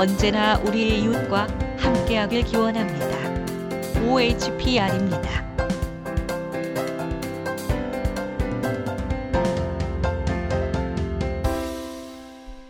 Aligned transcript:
언제나 0.00 0.56
우리의 0.60 1.02
이웃과 1.02 1.46
함께하길 1.76 2.44
기원합니다. 2.44 4.00
OHPR입니다. 4.02 5.46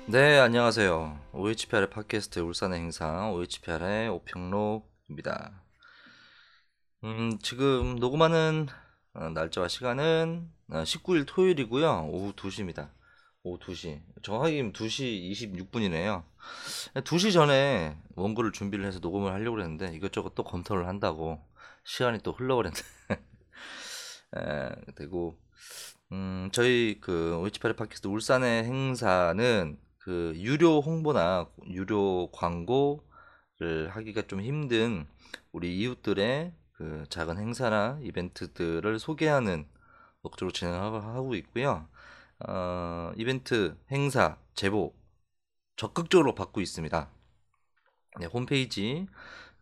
네, 0.08 0.40
안녕하세요. 0.40 1.20
OHPR의 1.30 1.90
팟캐스트 1.90 2.40
울산의 2.40 2.80
행사 2.80 3.30
OHPR의 3.30 4.08
오평록입니다. 4.08 5.52
음, 7.04 7.38
지금 7.40 7.94
녹음하는 8.00 8.66
어, 9.14 9.28
날짜와 9.28 9.68
시간은 9.68 10.50
19일 10.68 11.22
어, 11.22 11.24
토요일이고요. 11.26 12.08
오후 12.10 12.32
2시입니다. 12.32 12.88
오후 13.42 13.58
2시. 13.58 14.00
정확히 14.22 14.62
2시 14.62 15.32
26분이네요. 15.32 16.24
2시 16.94 17.32
전에 17.32 17.96
원고를 18.16 18.52
준비를 18.52 18.84
해서 18.84 18.98
녹음을 18.98 19.32
하려고 19.32 19.60
했는데 19.60 19.94
이것저것 19.94 20.34
또 20.34 20.44
검토를 20.44 20.86
한다고 20.86 21.40
시간이 21.84 22.18
또 22.22 22.32
흘러버렸네. 22.32 22.76
그리고 24.94 25.38
음, 26.12 26.50
저희 26.52 26.98
그 27.00 27.40
OH8 27.42 27.76
팟캐스트 27.76 28.08
울산의 28.08 28.64
행사는 28.64 29.78
그 29.98 30.34
유료 30.36 30.80
홍보나 30.80 31.48
유료 31.68 32.30
광고를 32.32 33.88
하기가 33.90 34.22
좀 34.26 34.42
힘든 34.42 35.06
우리 35.52 35.78
이웃들의 35.78 36.52
그 36.72 37.04
작은 37.08 37.38
행사나 37.38 38.00
이벤트들을 38.02 38.98
소개하는 38.98 39.66
목적으로 40.22 40.52
진행하고 40.52 41.34
있고요. 41.36 41.88
어, 42.48 43.12
이벤트, 43.16 43.76
행사, 43.90 44.38
제보 44.54 44.94
적극적으로 45.76 46.34
받고 46.34 46.60
있습니다. 46.60 47.10
네, 48.18 48.26
홈페이지 48.26 49.06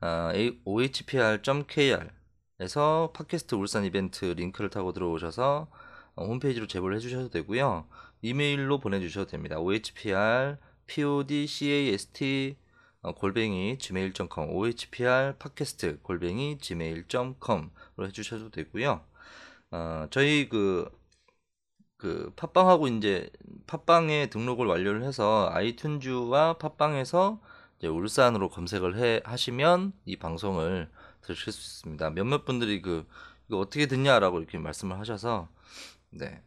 어, 0.00 0.30
ohpr.kr에서 0.64 2.10
팟캐스트 3.14 3.54
울산 3.54 3.84
이벤트 3.84 4.24
링크를 4.24 4.70
타고 4.70 4.92
들어오셔서 4.92 5.68
어, 6.14 6.24
홈페이지로 6.24 6.66
제보를 6.66 6.96
해주셔도 6.96 7.30
되고요. 7.30 7.86
이메일로 8.22 8.80
보내주셔도 8.80 9.30
됩니다. 9.30 9.58
ohpr 9.58 10.56
podcast 10.86 12.56
어, 13.02 13.14
골뱅이 13.14 13.78
gmail.com 13.78 14.50
ohpr 14.50 15.36
팟캐스트 15.38 16.00
골뱅이 16.02 16.58
gmail.com으로 16.58 18.06
해주셔도 18.06 18.50
되고요. 18.50 19.04
어, 19.70 20.06
저희 20.10 20.48
그 20.48 20.90
그 21.98 22.32
팟빵하고 22.36 22.86
이제 22.88 23.28
팟빵에 23.66 24.30
등록을 24.30 24.66
완료를 24.66 25.02
해서 25.02 25.52
아이튠즈와 25.52 26.58
팟빵에서 26.58 27.40
울산으로 27.82 28.48
검색을 28.48 28.96
해 28.98 29.20
하시면 29.24 29.92
이 30.04 30.16
방송을 30.16 30.88
들으실 31.22 31.52
수 31.52 31.60
있습니다. 31.60 32.10
몇몇 32.10 32.44
분들이 32.44 32.80
그 32.80 33.06
이거 33.48 33.58
어떻게 33.58 33.86
듣냐라고 33.86 34.38
이렇게 34.38 34.58
말씀을 34.58 34.98
하셔서 34.98 35.48
네 36.10 36.40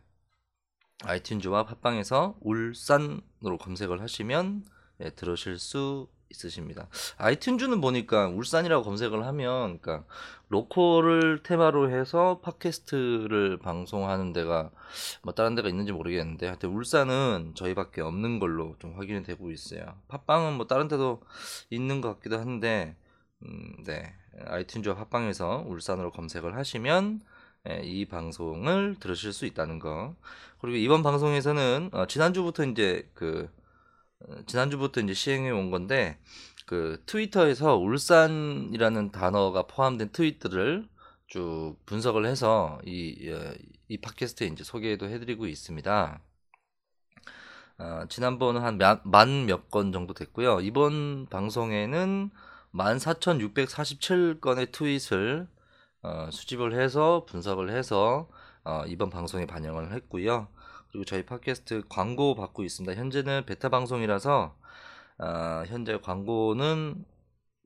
아이튠즈와 0.99 1.67
팟빵에서 1.67 2.37
울산으로 2.39 3.57
검색을 3.59 4.01
하시면 4.01 4.65
예, 5.01 5.09
들으실 5.09 5.59
수 5.59 6.07
있으십니다. 6.31 6.87
아이튠즈는 7.17 7.81
보니까 7.81 8.27
울산이라고 8.27 8.83
검색을 8.83 9.25
하면 9.27 9.79
그러니까 9.79 10.05
로컬을 10.49 11.43
테마로 11.43 11.91
해서 11.91 12.39
팟캐스트를 12.41 13.59
방송하는 13.59 14.33
데가 14.33 14.71
뭐 15.23 15.33
다른 15.33 15.55
데가 15.55 15.69
있는지 15.69 15.91
모르겠는데 15.91 16.47
하여튼 16.47 16.69
울산은 16.69 17.53
저희밖에 17.55 18.01
없는 18.01 18.39
걸로 18.39 18.75
좀 18.79 18.95
확인이 18.97 19.23
되고 19.23 19.51
있어요. 19.51 19.85
팟빵은 20.07 20.53
뭐 20.53 20.67
다른 20.67 20.87
데도 20.87 21.21
있는 21.69 22.01
것 22.01 22.15
같기도 22.15 22.39
한데 22.39 22.95
음, 23.43 23.83
네. 23.85 24.13
아이튠즈와 24.45 24.95
팟빵에서 24.95 25.65
울산으로 25.67 26.11
검색을 26.11 26.55
하시면 26.55 27.21
예, 27.69 27.81
이 27.83 28.05
방송을 28.05 28.95
들으실 28.99 29.33
수 29.33 29.45
있다는 29.45 29.79
거. 29.79 30.15
그리고 30.59 30.77
이번 30.77 31.03
방송에서는 31.03 31.89
어, 31.93 32.07
지난주부터 32.07 32.65
이제 32.65 33.09
그 33.13 33.49
어, 33.59 33.60
지난주부터 34.47 35.01
이제 35.01 35.13
시행해 35.13 35.49
온 35.51 35.71
건데 35.71 36.17
그 36.65 37.01
트위터에서 37.05 37.75
울산이라는 37.77 39.11
단어가 39.11 39.63
포함된 39.67 40.11
트윗들을 40.11 40.87
쭉 41.27 41.75
분석을 41.85 42.25
해서 42.25 42.79
이, 42.85 43.29
어, 43.31 43.53
이 43.87 43.97
팟캐스트에 43.99 44.47
이제 44.47 44.63
소개도 44.63 45.07
해드리고 45.09 45.47
있습니다. 45.47 46.21
어, 47.79 48.05
지난번은 48.09 48.61
한 48.61 48.77
만 49.03 49.45
몇 49.47 49.69
건 49.71 49.91
정도 49.91 50.13
됐고요. 50.13 50.61
이번 50.61 51.25
방송에는 51.27 52.29
14,647건의 52.73 54.71
트윗을 54.71 55.47
어, 56.03 56.29
수집을 56.31 56.79
해서 56.79 57.25
분석을 57.27 57.69
해서 57.71 58.29
어, 58.63 58.83
이번 58.87 59.09
방송에 59.09 59.45
반영을 59.45 59.91
했고요. 59.93 60.47
그리고 60.91 61.05
저희 61.05 61.25
팟캐스트 61.25 61.83
광고 61.89 62.35
받고 62.35 62.63
있습니다. 62.63 62.95
현재는 62.95 63.45
베타 63.45 63.69
방송이라서 63.69 64.57
어, 65.19 65.63
현재 65.67 65.97
광고는 65.97 67.05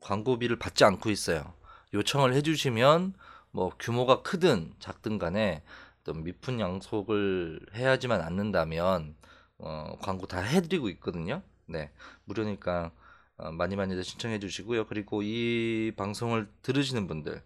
광고비를 0.01 0.59
받지 0.59 0.83
않고 0.83 1.09
있어요. 1.09 1.53
요청을 1.93 2.33
해주시면 2.33 3.13
뭐 3.51 3.71
규모가 3.79 4.21
크든 4.21 4.73
작든 4.79 5.17
간에 5.17 5.63
어떤 6.01 6.23
미푼 6.23 6.59
양속을 6.59 7.59
해야지만 7.73 8.21
않는다면 8.21 9.15
어, 9.57 9.97
광고 10.01 10.27
다 10.27 10.39
해드리고 10.41 10.89
있거든요. 10.89 11.41
네, 11.65 11.91
무료니까 12.25 12.91
어, 13.37 13.51
많이 13.51 13.75
많이들 13.75 14.03
신청해 14.03 14.39
주시고요. 14.39 14.85
그리고 14.85 15.23
이 15.23 15.91
방송을 15.97 16.47
들으시는 16.61 17.07
분들, 17.07 17.41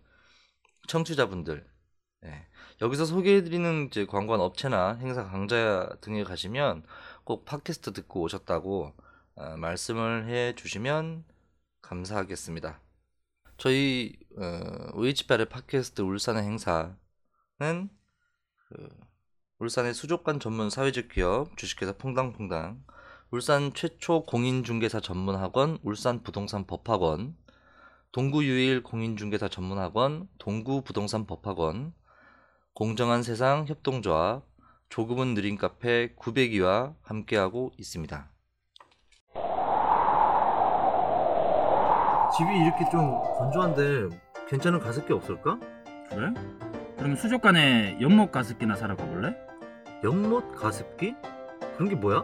청취자분들, 0.87 1.65
네, 2.21 2.47
여기서 2.81 3.03
소개해드리는 3.05 3.87
이제 3.87 4.05
광고한 4.05 4.39
업체나 4.39 4.95
행사 4.95 5.25
강좌 5.25 5.97
등에 5.99 6.23
가시면 6.23 6.83
꼭 7.25 7.43
팟캐스트 7.43 7.91
듣고 7.91 8.21
오셨다고 8.21 8.93
어, 9.35 9.57
말씀을 9.57 10.27
해 10.27 10.55
주시면 10.55 11.25
감사하겠습니다. 11.81 12.79
저희 13.57 14.15
어, 14.37 14.91
OHPR의 14.93 15.49
팟캐스트 15.49 16.01
울산의 16.01 16.43
행사는 16.43 16.95
그, 18.69 18.89
울산의 19.59 19.93
수족관 19.93 20.39
전문 20.39 20.69
사회적 20.69 21.09
기업 21.09 21.57
주식회사 21.57 21.93
퐁당퐁당 21.97 22.81
울산 23.31 23.73
최초 23.73 24.23
공인중개사 24.23 25.01
전문학원 25.01 25.79
울산 25.83 26.23
부동산 26.23 26.65
법학원 26.65 27.35
동구 28.13 28.45
유일 28.45 28.83
공인중개사 28.83 29.49
전문학원 29.49 30.29
동구 30.37 30.83
부동산 30.83 31.27
법학원 31.27 31.93
공정한 32.73 33.23
세상 33.23 33.65
협동조합 33.67 34.43
조금은 34.89 35.33
느린 35.33 35.57
카페 35.57 36.13
902와 36.15 36.95
함께하고 37.03 37.71
있습니다. 37.77 38.29
집이 42.37 42.57
이렇게 42.57 42.89
좀 42.89 43.21
건조한데 43.37 44.15
괜찮은 44.47 44.79
가습기 44.79 45.11
없을까? 45.13 45.59
그래? 46.09 46.33
그럼 46.97 47.15
수족관에 47.15 47.97
연못 48.01 48.31
가습기나 48.31 48.75
사러 48.75 48.95
가볼래? 48.95 49.35
연못 50.03 50.55
가습기? 50.55 51.15
그런 51.75 51.89
게 51.89 51.95
뭐야? 51.95 52.23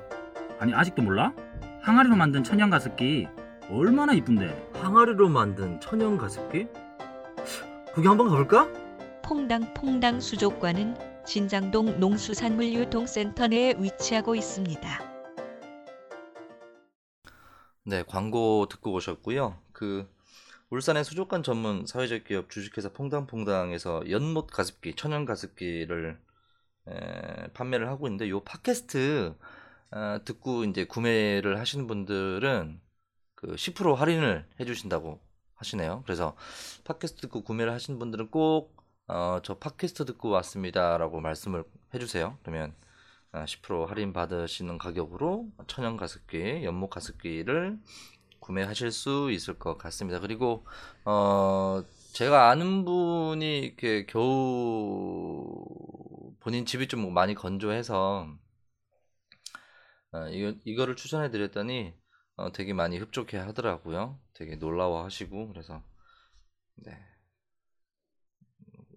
아니 0.60 0.74
아직도 0.74 1.02
몰라? 1.02 1.34
항아리로 1.82 2.16
만든 2.16 2.44
천연 2.44 2.70
가습기 2.70 3.28
얼마나 3.70 4.14
이쁜데? 4.14 4.72
항아리로 4.82 5.28
만든 5.30 5.80
천연 5.82 6.18
가습기? 6.18 6.68
거기 7.94 8.08
한번 8.08 8.30
가볼까? 8.30 8.85
퐁당퐁당 9.26 10.20
수족관은 10.20 11.26
진장동 11.26 12.00
농수산물유통센터 12.00 13.48
내에 13.48 13.74
위치하고 13.80 14.36
있습니다. 14.36 15.16
네, 17.86 18.04
광고 18.04 18.68
듣고 18.70 18.94
오셨고요. 18.94 19.58
그 19.72 20.08
울산의 20.70 21.04
수족관 21.04 21.42
전문 21.42 21.88
사회적 21.88 22.26
기업 22.26 22.52
주식회사 22.52 22.90
퐁당퐁당에서 22.90 24.12
연못 24.12 24.46
가습기, 24.46 24.94
천연 24.94 25.26
가습기를 25.26 26.20
에, 26.88 27.48
판매를 27.56 27.88
하고 27.88 28.06
있는데 28.06 28.30
요 28.30 28.42
팟캐스트 28.42 29.36
어, 29.90 30.20
듣고 30.24 30.66
이제 30.66 30.86
구매를 30.86 31.60
하시는 31.60 31.88
분들은 31.88 32.80
그 33.34 33.48
10% 33.56 33.96
할인을 33.96 34.48
해주신다고 34.60 35.20
하시네요. 35.56 36.04
그래서 36.06 36.36
팟캐스트 36.84 37.22
듣고 37.22 37.42
구매를 37.42 37.74
하시는 37.74 37.98
분들은 37.98 38.30
꼭 38.30 38.85
어, 39.08 39.40
저 39.44 39.58
팟캐스트 39.60 40.06
듣고 40.06 40.30
왔습니다라고 40.30 41.22
말씀을 41.22 41.64
해주세요. 41.94 42.38
그러면 42.44 42.74
10% 43.34 43.84
아, 43.84 43.90
할인 43.90 44.14
받으시는 44.14 44.78
가격으로 44.78 45.48
천연 45.68 45.98
가습기, 45.98 46.64
연목 46.64 46.90
가습기를 46.92 47.78
구매하실 48.40 48.92
수 48.92 49.32
있을 49.32 49.60
것 49.60 49.78
같습니다. 49.78 50.20
그리고 50.20 50.66
어 51.06 51.84
제가 52.14 52.50
아는 52.50 52.86
분이 52.86 53.60
이렇게 53.60 54.06
겨우 54.06 55.56
본인 56.40 56.66
집이 56.66 56.88
좀 56.88 57.12
많이 57.14 57.36
건조해서 57.36 58.28
어, 60.12 60.28
이거 60.30 60.54
이거를 60.64 60.96
추천해 60.96 61.30
드렸더니 61.30 61.94
어, 62.38 62.52
되게 62.52 62.74
많이 62.74 62.98
흡족해 62.98 63.38
하더라고요. 63.38 64.20
되게 64.34 64.56
놀라워 64.56 65.04
하시고 65.04 65.50
그래서 65.50 65.84
네. 66.76 67.15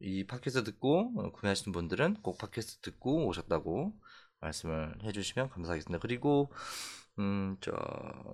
이 0.00 0.24
팟캐스트 0.24 0.64
듣고 0.64 1.12
어, 1.16 1.32
구매하시는 1.32 1.72
분들은 1.72 2.18
꼭 2.22 2.38
팟캐스트 2.38 2.80
듣고 2.82 3.26
오셨다고 3.26 3.92
말씀을 4.40 4.94
해주시면 5.02 5.50
감사하겠습니다. 5.50 6.00
그리고 6.00 6.52
음, 7.18 7.56
저 7.60 7.72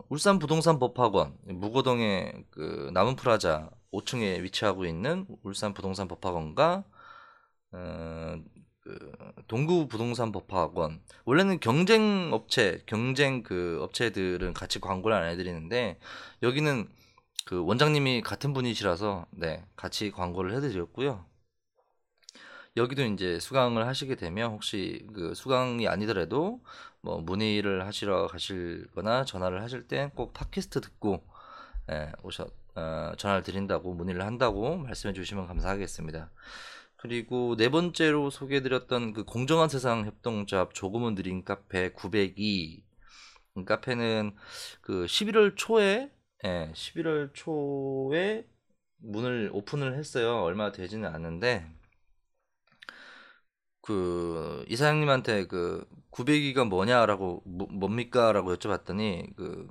울산 0.09 0.39
부동산 0.39 0.79
법학원 0.79 1.39
무거동의 1.45 2.45
그 2.51 2.91
남은 2.93 3.17
프라자 3.17 3.71
5층에 3.93 4.43
위치하고 4.43 4.85
있는 4.85 5.27
울산 5.43 5.73
부동산 5.73 6.07
법학원과 6.09 6.85
어, 7.73 8.37
그 8.81 9.13
동구 9.49 9.89
부동산 9.89 10.31
법학원 10.33 11.01
원래는 11.25 11.61
경쟁 11.61 12.31
업체 12.33 12.83
경쟁 12.85 13.43
그 13.43 13.79
업체들은 13.83 14.53
같이 14.53 14.79
광고를 14.81 15.17
안 15.17 15.31
해드리는데 15.31 15.99
여기는 16.43 16.89
그 17.47 17.65
원장님이 17.65 18.21
같은 18.23 18.53
분이시라서 18.53 19.27
네 19.31 19.65
같이 19.77 20.11
광고를 20.11 20.55
해드렸고요. 20.55 21.25
여기도 22.77 23.05
이제 23.05 23.39
수강을 23.39 23.87
하시게 23.87 24.17
되면 24.17 24.51
혹시 24.51 25.07
그 25.15 25.35
수강이 25.35 25.87
아니더라도 25.87 26.61
뭐 27.01 27.19
문의를 27.21 27.87
하시러 27.87 28.27
가실거나 28.27 29.25
전화를 29.25 29.63
하실 29.63 29.87
때꼭 29.87 30.33
팟캐스트 30.35 30.81
듣고 30.81 31.25
예, 31.93 32.13
오셔 32.23 32.49
어, 32.75 33.13
전화를 33.17 33.45
드린다고 33.45 33.95
문의를 33.95 34.23
한다고 34.25 34.77
말씀해 34.79 35.13
주시면 35.15 35.47
감사하겠습니다. 35.47 36.33
그리고 36.97 37.55
네 37.57 37.69
번째로 37.69 38.31
소개해드렸던 38.31 39.13
그 39.13 39.25
공정한 39.25 39.69
세상 39.69 40.05
협동조합 40.07 40.75
조금은 40.75 41.15
느린 41.15 41.45
카페 41.45 41.91
902이 41.93 42.83
카페는 43.67 44.35
그 44.81 45.05
11월 45.07 45.55
초에 45.57 46.11
예, 46.45 46.73
11월 46.75 47.31
초에 47.35 48.47
문을 48.99 49.51
오픈을 49.53 49.97
했어요. 49.97 50.43
얼마 50.43 50.73
되지는 50.73 51.09
않는데 51.15 51.74
그 53.85 54.65
이사장님한테 54.69 55.47
그 55.47 55.87
902가 56.11 56.67
뭐냐라고 56.67 57.43
뭐, 57.45 57.69
뭡니까라고 57.71 58.55
여쭤봤더니 58.57 59.37
그 59.37 59.69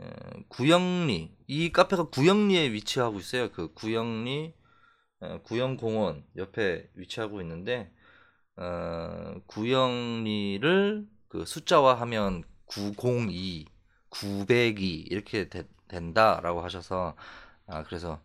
예, 0.00 0.10
구영리 0.48 1.36
이 1.46 1.72
카페가 1.72 2.04
구영리에 2.10 2.72
위치하고 2.72 3.18
있어요. 3.18 3.52
그 3.52 3.74
구영리 3.74 4.54
어, 5.20 5.42
구영공원 5.42 6.24
옆에 6.36 6.88
위치하고 6.94 7.42
있는데 7.42 7.92
어, 8.56 9.34
구영리를 9.46 11.06
그 11.28 11.44
숫자화하면 11.44 12.44
902, 12.66 13.66
902 14.08 15.06
이렇게 15.10 15.50
되, 15.50 15.68
된다라고 15.88 16.62
하셔서 16.62 17.14
아 17.66 17.82
그래서 17.84 18.22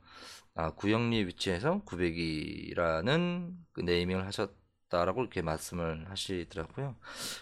아 0.56 0.72
구영리 0.76 1.26
위치에서 1.26 1.82
902라는 1.86 3.54
그 3.74 3.82
네이밍을 3.82 4.26
하셨 4.26 4.63
다라고 4.94 5.22
이렇게 5.22 5.42
말씀을 5.42 6.10
하시더라고요. 6.10 6.96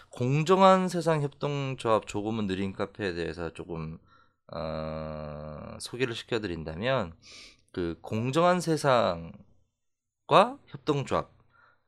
공정한 0.08 0.88
세상 0.88 1.22
협동조합 1.22 2.06
조금은 2.06 2.46
느린 2.46 2.72
카페에 2.72 3.12
대해서 3.12 3.52
조금 3.52 3.98
어, 4.54 5.76
소개를 5.78 6.14
시켜드린다면 6.14 7.12
그 7.70 7.98
공정한 8.00 8.60
세상과 8.60 9.32
협동조합, 10.66 11.30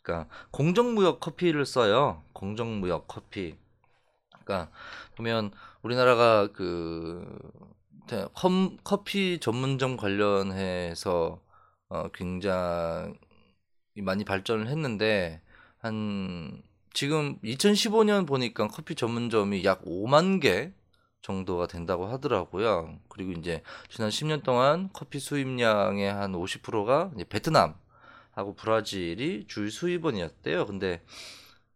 그러니까 0.03 0.29
공정무역 0.51 1.21
커피를 1.21 1.65
써요. 1.65 2.23
공정무역 2.35 3.09
커피. 3.09 3.57
그러니까 4.45 4.71
보면 5.17 5.51
우리나라가 5.83 6.49
그 6.53 7.27
컴, 8.35 8.77
커피 8.85 9.39
전문점 9.41 9.97
관련해서 9.97 11.41
어, 11.89 12.09
굉장히 12.13 13.15
많이 14.03 14.25
발전을 14.25 14.69
했는데 14.69 15.41
한 15.85 16.63
지금 16.95 17.39
2015년 17.45 18.27
보니까 18.27 18.69
커피 18.69 18.95
전문점이 18.95 19.65
약 19.65 19.85
5만 19.85 20.41
개 20.41 20.73
정도가 21.21 21.67
된다고 21.67 22.07
하더라고요. 22.07 22.99
그리고 23.11 23.33
이제 23.33 23.63
지난 23.91 24.09
10년 24.09 24.43
동안 24.43 24.89
커피 24.95 25.19
수입량의 25.19 26.11
한 26.11 26.33
50%가 26.33 27.11
베트남하고 27.29 28.55
브라질이 28.57 29.47
주 29.47 29.69
수입원이었대요. 29.69 30.65
근데 30.65 31.05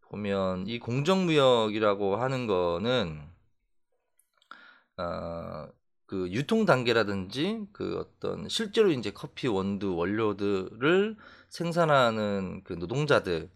보면 0.09 0.67
이 0.69 0.79
공정무역이라고 0.79 2.17
하는 2.17 2.47
거는 2.47 3.21
어, 4.97 5.69
그 6.07 6.31
유통 6.31 6.65
단계라든지 6.65 7.67
그 7.75 7.99
어떤 7.99 8.49
실제로 8.49 8.91
이제 8.91 9.11
커피 9.11 9.49
원두 9.49 9.97
원료들을 9.97 11.17
생산하는 11.51 12.63
그 12.65 12.73
노동자들 12.73 13.51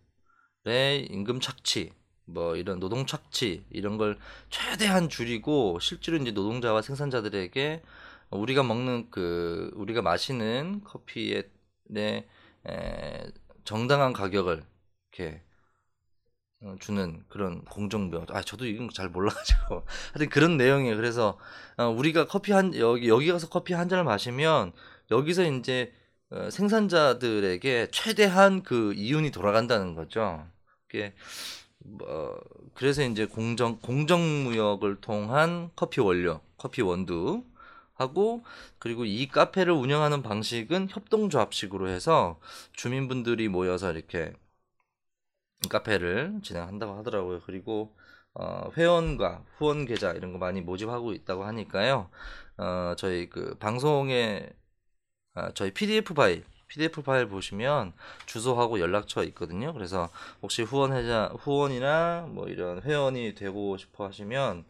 의 0.64 1.06
임금 1.06 1.40
착취 1.40 1.92
뭐 2.24 2.56
이런 2.56 2.78
노동 2.80 3.06
착취 3.06 3.64
이런 3.70 3.98
걸 3.98 4.18
최대한 4.50 5.08
줄이고 5.08 5.78
실제로 5.80 6.16
이제 6.18 6.30
노동자와 6.30 6.82
생산자들에게 6.82 7.82
우리가 8.30 8.62
먹는 8.62 9.10
그 9.10 9.70
우리가 9.74 10.02
마시는 10.02 10.82
커피의 10.84 11.50
에, 11.96 13.32
정당한 13.64 14.12
가격을 14.12 14.64
이렇게 15.12 15.42
어, 16.62 16.76
주는 16.78 17.24
그런 17.28 17.64
공정무역. 17.64 18.34
아 18.34 18.42
저도 18.42 18.66
이건 18.66 18.88
잘 18.90 19.08
몰라가지고 19.08 19.84
하여튼 20.14 20.28
그런 20.30 20.56
내용이에요. 20.56 20.96
그래서 20.96 21.38
어, 21.76 21.86
우리가 21.88 22.26
커피 22.26 22.52
한 22.52 22.74
여기 22.76 23.08
여기 23.08 23.30
가서 23.32 23.48
커피 23.48 23.74
한 23.74 23.88
잔을 23.88 24.04
마시면 24.04 24.72
여기서 25.10 25.44
이제 25.44 25.92
어, 25.92 26.01
생산자들에게 26.50 27.88
최대한 27.92 28.62
그 28.62 28.92
이윤이 28.94 29.30
돌아간다는 29.30 29.94
거죠. 29.94 30.46
그게 30.88 31.14
뭐 31.78 32.38
그래서 32.74 33.02
이제 33.02 33.26
공정 33.26 33.78
공정 33.80 34.20
무역을 34.44 35.00
통한 35.00 35.70
커피 35.76 36.00
원료, 36.00 36.40
커피 36.56 36.82
원두 36.82 37.44
하고 37.94 38.44
그리고 38.78 39.04
이 39.04 39.28
카페를 39.28 39.72
운영하는 39.72 40.22
방식은 40.22 40.88
협동조합식으로 40.90 41.88
해서 41.88 42.40
주민분들이 42.72 43.48
모여서 43.48 43.92
이렇게 43.92 44.32
카페를 45.68 46.40
진행한다고 46.42 46.94
하더라고요. 46.98 47.40
그리고 47.46 47.96
어, 48.34 48.70
회원과 48.76 49.44
후원 49.58 49.84
계좌 49.86 50.12
이런 50.12 50.32
거 50.32 50.38
많이 50.38 50.60
모집하고 50.60 51.12
있다고 51.12 51.44
하니까요. 51.44 52.10
어, 52.58 52.94
저희 52.96 53.28
그 53.28 53.56
방송에 53.58 54.48
아, 54.48 54.61
저희 55.54 55.72
PDF 55.72 56.14
파일 56.14 56.44
PDF 56.68 57.02
파일 57.02 57.26
보시면 57.28 57.92
주소하고 58.26 58.80
연락처 58.80 59.22
있거든요. 59.24 59.72
그래서 59.74 60.08
혹시 60.42 60.62
후원 60.62 60.92
회자 60.92 61.30
후원이나 61.38 62.26
뭐 62.30 62.48
이런 62.48 62.82
회원이 62.82 63.34
되고 63.34 63.76
싶어 63.76 64.06
하시면 64.06 64.64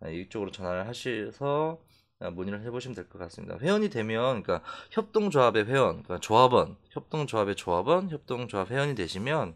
아, 0.00 0.08
이쪽으로 0.08 0.50
전화를 0.52 0.86
하셔서 0.86 1.78
아, 2.20 2.30
문의를 2.30 2.62
해보시면 2.64 2.94
될 2.94 3.08
것 3.08 3.18
같습니다. 3.18 3.58
회원이 3.58 3.90
되면 3.90 4.42
그러니까 4.42 4.62
협동조합의 4.90 5.66
회원, 5.66 6.02
그러니까 6.02 6.18
조합원, 6.20 6.76
협동조합의 6.90 7.56
조합원, 7.56 8.10
협동조합 8.10 8.70
회원이 8.70 8.94
되시면 8.94 9.54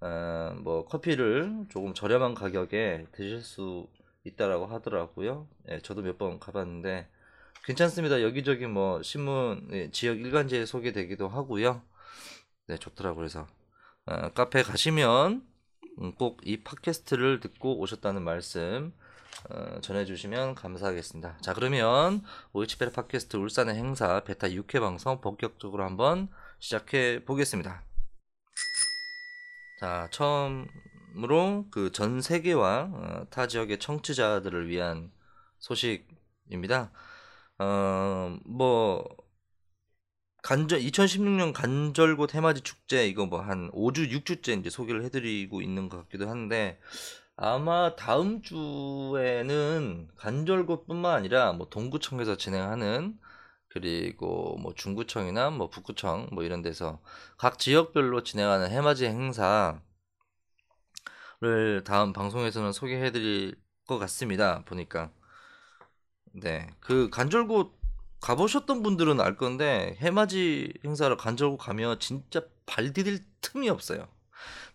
어, 0.00 0.54
뭐 0.60 0.84
커피를 0.86 1.66
조금 1.70 1.94
저렴한 1.94 2.34
가격에 2.34 3.06
드실 3.12 3.40
수 3.42 3.86
있다라고 4.24 4.66
하더라고요. 4.66 5.46
예, 5.70 5.80
저도 5.80 6.02
몇 6.02 6.18
번 6.18 6.38
가봤는데 6.38 7.08
괜찮습니다. 7.68 8.22
여기저기 8.22 8.66
뭐 8.66 9.02
신문 9.02 9.68
예, 9.72 9.90
지역 9.90 10.18
일간지에 10.18 10.64
소개되기도 10.64 11.28
하고요. 11.28 11.82
네, 12.66 12.78
좋더라고요. 12.78 13.16
그래서 13.18 13.46
어, 14.06 14.30
카페 14.30 14.62
가시면 14.62 15.46
음, 16.00 16.14
꼭이 16.14 16.64
팟캐스트를 16.64 17.40
듣고 17.40 17.78
오셨다는 17.78 18.22
말씀 18.22 18.94
어, 19.50 19.80
전해주시면 19.82 20.54
감사하겠습니다. 20.54 21.36
자 21.42 21.52
그러면 21.52 22.22
오이치베르 22.54 22.90
팟캐스트 22.90 23.36
울산의 23.36 23.74
행사 23.74 24.20
베타 24.20 24.48
6회 24.48 24.80
방송 24.80 25.20
본격적으로 25.20 25.84
한번 25.84 26.30
시작해 26.60 27.22
보겠습니다. 27.26 27.82
자, 29.78 30.08
처음으로 30.10 31.66
그 31.70 31.92
전 31.92 32.22
세계와 32.22 32.90
어, 32.94 33.26
타 33.28 33.46
지역의 33.46 33.78
청취자들을 33.78 34.70
위한 34.70 35.12
소식입니다. 35.58 36.92
어, 37.58 38.36
뭐 38.44 39.04
간절 40.42 40.80
2016년 40.80 41.52
간절곶 41.52 42.34
해맞이 42.34 42.62
축제 42.62 43.06
이거 43.06 43.26
뭐 43.26 43.40
한 43.42 43.70
5주 43.72 44.08
6주째 44.10 44.58
이제 44.58 44.68
소개를 44.70 45.04
해드리고 45.04 45.62
있는 45.62 45.88
것 45.88 45.98
같기도 45.98 46.28
한데 46.28 46.80
아마 47.36 47.96
다음 47.96 48.42
주에는 48.42 50.08
간절곶뿐만 50.16 51.14
아니라 51.14 51.52
뭐 51.52 51.68
동구청에서 51.70 52.36
진행하는 52.36 53.18
그리고 53.68 54.56
뭐 54.58 54.74
중구청이나 54.74 55.50
뭐 55.50 55.70
북구청 55.70 56.28
뭐 56.32 56.44
이런 56.44 56.62
데서 56.62 57.00
각 57.38 57.58
지역별로 57.58 58.22
진행하는 58.24 58.70
해맞이 58.70 59.06
행사를 59.06 59.80
다음 61.84 62.12
방송에서는 62.12 62.72
소개해 62.72 63.12
드릴 63.12 63.54
것 63.86 63.98
같습니다. 63.98 64.62
보니까 64.64 65.10
네, 66.40 66.68
그 66.80 67.08
간절곶 67.10 67.72
가보셨던 68.20 68.82
분들은 68.82 69.20
알 69.20 69.36
건데 69.36 69.96
해맞이 70.00 70.72
행사를 70.84 71.16
간절곶 71.16 71.56
가면 71.58 72.00
진짜 72.00 72.42
발 72.66 72.92
디딜 72.92 73.24
틈이 73.40 73.68
없어요. 73.68 74.08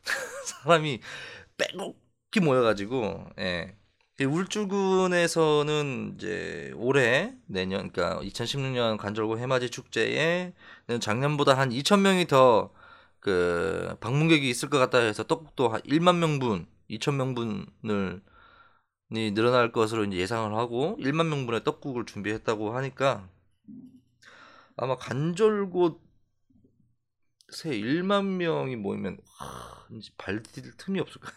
사람이 0.46 1.02
빼곡히 1.58 2.40
모여가지고 2.42 3.26
예. 3.40 3.76
이 4.20 4.26
울주군에서는 4.26 6.14
이제 6.16 6.72
올해 6.76 7.34
내년 7.48 7.92
그러니까 7.92 8.22
2016년 8.22 8.98
간절곶 8.98 9.40
해맞이 9.40 9.70
축제에 9.70 10.54
작년보다 11.02 11.58
한 11.58 11.70
2천 11.70 12.00
명이 12.02 12.28
더 12.28 12.72
그 13.24 13.96
방문객이 14.02 14.50
있을 14.50 14.70
것 14.70 14.80
같다 14.80 14.98
해서 15.00 15.24
떡국도 15.24 15.70
한 15.70 15.82
1만 15.82 16.18
명분, 16.18 16.68
2천 16.90 17.16
명분을 17.16 18.22
이 18.22 18.33
늘어날 19.10 19.72
것으로 19.72 20.06
이제 20.06 20.18
예상을 20.18 20.54
하고 20.56 20.98
1만 21.00 21.30
명분의 21.30 21.64
떡국을 21.64 22.06
준비했다고 22.06 22.76
하니까 22.76 23.28
아마 24.76 24.96
간절곶 24.98 26.00
새 27.52 27.70
1만 27.78 28.38
명이 28.38 28.76
모이면 28.78 29.20
하, 29.38 29.88
이제 29.96 30.10
발 30.18 30.42
디딜 30.42 30.76
틈이 30.78 31.00
없을 31.00 31.22
거야. 31.22 31.34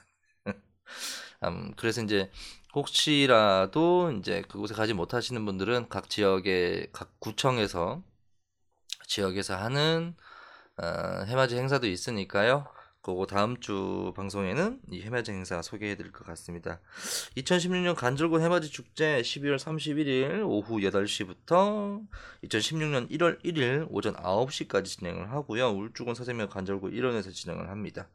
음, 1.45 1.73
그래서 1.77 2.03
이제 2.03 2.31
혹시라도 2.75 4.13
이제 4.13 4.43
그곳에 4.43 4.75
가지 4.75 4.95
못하시는 4.95 5.45
분들은 5.45 5.89
각 5.89 6.09
지역의 6.09 6.89
각 6.93 7.21
구청에서 7.21 8.03
지역에서 9.07 9.57
하는 9.57 10.17
어, 10.79 11.25
해맞이 11.27 11.57
행사도 11.57 11.87
있으니까요. 11.87 12.67
그거 13.07 13.25
다음 13.25 13.61
주 13.61 14.13
방송에는 14.17 14.81
이 14.91 15.01
해맞이 15.03 15.31
행사 15.31 15.63
소개해 15.63 15.95
드릴 15.95 16.11
것 16.11 16.27
같습니다. 16.27 16.81
2016년 17.37 17.95
간절곶 17.95 18.43
해맞이 18.43 18.69
축제 18.69 19.23
12월 19.23 19.59
31일 19.59 20.45
오후 20.45 20.79
8시부터 20.81 22.05
2016년 22.43 23.09
1월 23.13 23.41
1일 23.45 23.87
오전 23.91 24.17
9시까지 24.17 24.87
진행을 24.87 25.31
하고요. 25.31 25.69
울주군 25.69 26.17
서대면 26.17 26.49
간절곶 26.49 26.93
일원에서 26.93 27.31
진행을 27.31 27.71
합니다. 27.71 28.09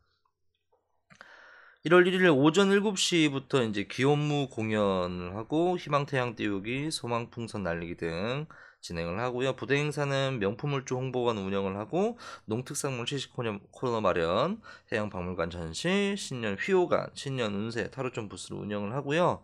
1월 1.85 2.05
1일 2.05 2.35
오전 2.35 2.69
7시부터 2.69 3.69
이제 3.69 3.85
기원무 3.85 4.49
공연을 4.49 5.37
하고 5.37 5.77
희망태양 5.77 6.35
띄우기, 6.35 6.91
소망풍선 6.91 7.63
날리기 7.63 7.95
등 7.95 8.45
진행을 8.81 9.19
하고요. 9.19 9.55
부대 9.55 9.75
행사는 9.75 10.39
명품물주 10.39 10.95
홍보관 10.95 11.37
운영을 11.37 11.77
하고 11.77 12.17
농특산물 12.45 13.07
시식 13.07 13.33
코너, 13.33 14.01
마련, 14.01 14.61
해양박물관 14.91 15.49
전시, 15.49 16.15
신년 16.17 16.55
휘호관, 16.55 17.11
신년 17.13 17.53
운세, 17.53 17.91
타로점 17.91 18.27
부스를 18.27 18.57
운영을 18.57 18.93
하고요. 18.93 19.43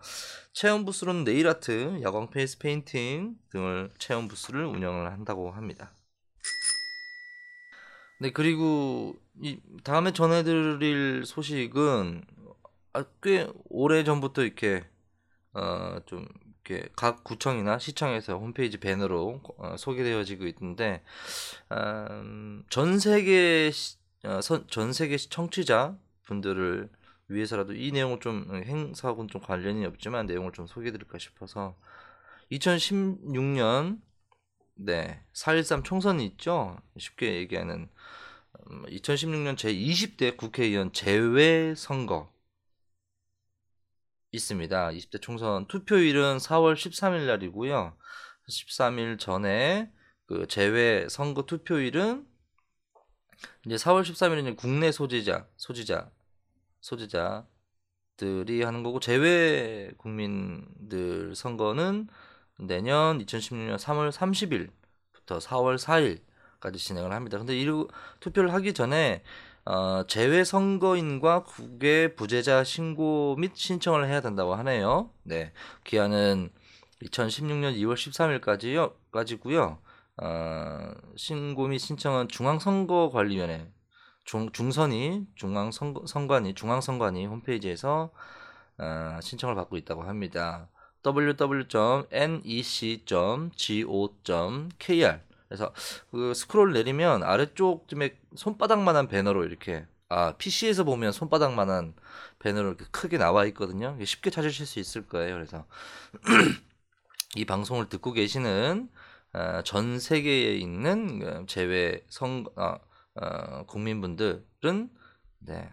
체험 0.53 0.86
부스로는 0.86 1.24
네일아트, 1.24 2.01
야광 2.01 2.32
페이스 2.32 2.58
페인팅 2.58 3.38
등을 3.51 3.91
체험 4.00 4.27
부스를 4.27 4.65
운영을 4.65 5.12
한다고 5.12 5.51
합니다. 5.51 5.94
네, 8.20 8.32
그리고 8.32 9.15
이 9.39 9.60
다음에 9.84 10.12
전해드릴 10.12 11.24
소식은 11.25 12.24
아, 12.94 13.06
꽤 13.22 13.48
오래 13.70 14.03
전부터 14.03 14.41
이렇게 14.41 14.84
어, 15.53 16.00
좀 16.08 16.27
각 16.96 17.24
구청이나 17.24 17.80
시청에서 17.80 18.38
홈페이지 18.38 18.78
배너로 18.78 19.42
어, 19.58 19.76
소개되어지고 19.78 20.46
있는데 20.48 21.04
음, 21.72 22.64
전 22.70 23.00
세계 23.00 23.72
시, 23.72 23.98
어, 24.24 24.42
선, 24.42 24.68
전 24.70 24.94
세계 24.94 25.18
청취자 25.18 25.98
분들을 26.24 26.90
위해서라도 27.30 27.74
이 27.74 27.92
내용을 27.92 28.20
좀 28.20 28.48
행사하고는 28.54 29.30
좀 29.30 29.42
관련이 29.42 29.86
없지만 29.86 30.26
내용을 30.26 30.52
좀 30.52 30.68
소개해드릴까 30.68 31.18
싶어서 31.18 31.76
2016년 32.52 34.00
네, 34.80 35.24
4.13 35.34 35.84
총선이 35.84 36.26
있죠. 36.26 36.78
쉽게 36.98 37.36
얘기하는 37.38 37.90
2016년 38.90 39.56
제20대 39.56 40.38
국회의원 40.38 40.94
재외 40.94 41.74
선거 41.76 42.32
있습니다. 44.31 44.89
20대 44.89 45.22
총선 45.22 45.67
투표일은 45.67 46.38
4월 46.38 46.75
13일 46.75 47.25
날이고요. 47.25 47.98
13일 48.50 49.19
전에 49.19 49.91
그 50.25 50.48
재외 50.48 51.07
선거 51.10 51.46
투표일은 51.46 52.25
이제 53.65 53.75
4월 53.75 54.03
13일은 54.03 54.55
국내 54.57 54.91
소지자, 54.91 55.48
소지자, 55.57 56.10
소지자들이 56.81 58.63
하는 58.63 58.84
거고 58.84 59.00
재외 59.00 59.91
국민들 59.98 61.36
선거는 61.36 62.07
내년 62.60 63.19
2016년 63.19 63.77
3월 63.77 64.12
30일부터 64.12 65.39
4월 65.39 65.77
4일까지 65.77 66.77
진행을 66.77 67.12
합니다. 67.12 67.38
근데 67.38 67.57
이 67.57 67.65
투표를 68.19 68.53
하기 68.53 68.74
전에 68.74 69.24
어, 69.70 70.06
재외 70.08 70.46
선거인과 70.46 71.44
국외 71.44 72.16
부재자 72.16 72.64
신고 72.64 73.36
및 73.38 73.52
신청을 73.54 74.08
해야 74.08 74.22
된다고 74.22 74.56
하네요. 74.56 75.10
네, 75.24 75.52
기한은 75.84 76.52
2016년 77.02 77.76
2월 77.76 77.96
13일까지요, 77.96 78.94
까지고요. 79.12 79.80
어, 80.24 80.92
신고 81.18 81.68
및 81.68 81.80
신청은 81.80 82.30
중앙선거관리위원회 82.30 83.70
중, 84.24 84.50
중선이 84.54 85.28
중앙선관위 85.36 86.54
중앙선관위 86.56 87.26
홈페이지에서 87.26 88.12
어, 88.78 89.20
신청을 89.22 89.54
받고 89.56 89.76
있다고 89.76 90.04
합니다. 90.04 90.70
www.nec.go.kr 91.04 92.08
그래서 95.48 95.74
그 96.12 96.34
스크롤 96.34 96.74
내리면 96.74 97.24
아래쪽쯤에 97.24 98.18
손바닥만한 98.36 99.08
배너로 99.08 99.46
이렇게 99.46 99.86
아 100.10 100.34
PC에서 100.38 100.84
보면 100.84 101.12
손바닥만한 101.12 101.94
배너로 102.39 102.70
이렇게 102.70 102.86
크게 102.92 103.18
나와 103.18 103.46
있거든요. 103.48 103.98
쉽게 104.04 104.30
찾으실 104.30 104.66
수 104.66 104.80
있을 104.80 105.08
거예요. 105.08 105.36
그래서 105.36 105.66
이 107.36 107.46
방송을 107.46 107.89
듣고 107.89 108.13
계시는 108.13 108.89
어, 109.34 109.62
전 109.63 110.00
세계에 110.00 110.56
있는 110.56 111.20
그 111.20 111.46
제외 111.48 112.04
성 112.10 112.46
어, 112.56 112.75
어, 113.16 113.66
국민분들은 113.68 114.89
네 115.39 115.72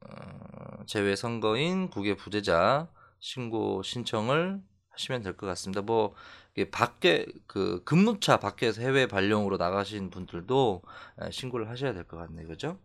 어, 0.00 0.84
제외 0.86 1.16
선거인 1.16 1.88
국외 1.90 2.14
부재자 2.16 2.88
신고 3.20 3.82
신청을 3.82 4.60
하시면 4.90 5.22
될 5.22 5.36
것 5.36 5.46
같습니다. 5.46 5.82
뭐 5.82 6.14
밖에 6.70 7.26
그 7.46 7.82
근무차 7.84 8.38
밖에서 8.40 8.82
해외 8.82 9.06
발령으로 9.06 9.56
나가신 9.58 10.10
분들도 10.10 10.82
신고를 11.30 11.68
하셔야 11.68 11.92
될 11.94 12.04
것 12.04 12.16
같네요. 12.18 12.46
그죠? 12.48 12.78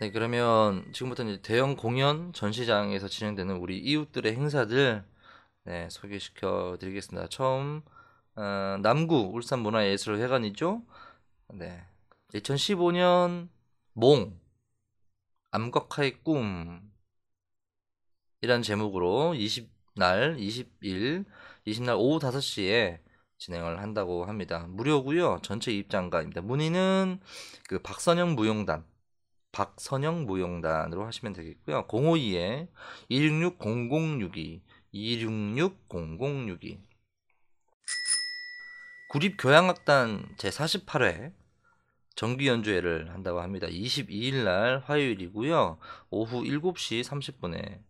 네, 0.00 0.10
그러면 0.10 0.84
지금부터 0.92 1.22
이제 1.24 1.40
대형 1.40 1.76
공연 1.76 2.32
전시장에서 2.32 3.08
진행되는 3.08 3.56
우리 3.56 3.78
이웃들의 3.78 4.34
행사들 4.34 5.04
네, 5.64 5.88
소개시켜 5.90 6.76
드리겠습니다. 6.80 7.28
처음 7.28 7.82
어, 8.36 8.78
남구 8.82 9.30
울산 9.32 9.60
문화예술회관이죠. 9.60 10.82
네. 11.54 11.84
2015년 12.34 13.48
몽 13.92 14.38
암벽화의 15.52 16.22
꿈 16.24 16.92
이란 18.42 18.62
제목으로 18.62 19.34
20 19.34 19.73
날 19.94 20.36
20일 20.36 21.24
20날 21.66 21.98
오후 21.98 22.18
5시에 22.18 22.98
진행을 23.38 23.80
한다고 23.80 24.24
합니다. 24.24 24.66
무료고요. 24.68 25.40
전체 25.42 25.72
입장가입니다. 25.72 26.40
문의는 26.40 27.20
그 27.68 27.78
박선영 27.80 28.34
무용단 28.34 28.84
박선영 29.52 30.26
무용단으로 30.26 31.06
하시면 31.06 31.32
되겠고요. 31.32 31.86
052에 31.86 32.68
266-0062 33.10 34.62
266-0062 34.94 36.80
구립교향악단 39.10 40.34
제48회 40.38 41.32
정기 42.16 42.48
연주회를 42.48 43.12
한다고 43.12 43.40
합니다. 43.40 43.68
22일 43.68 44.44
날 44.44 44.82
화요일이고요. 44.84 45.78
오후 46.10 46.42
7시 46.42 47.04
30분에 47.04 47.80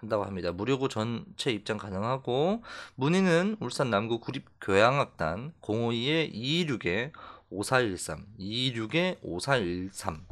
한다고 0.00 0.24
합니다. 0.24 0.52
무료고 0.52 0.88
전체 0.88 1.50
입장 1.50 1.76
가능하고 1.76 2.62
문의는 2.94 3.56
울산 3.60 3.90
남구 3.90 4.20
구립 4.20 4.46
교향악단 4.60 5.54
052에 5.60 6.32
226에 6.32 7.12
5413 7.50 8.26
226에 8.38 9.18
5413 9.22 10.26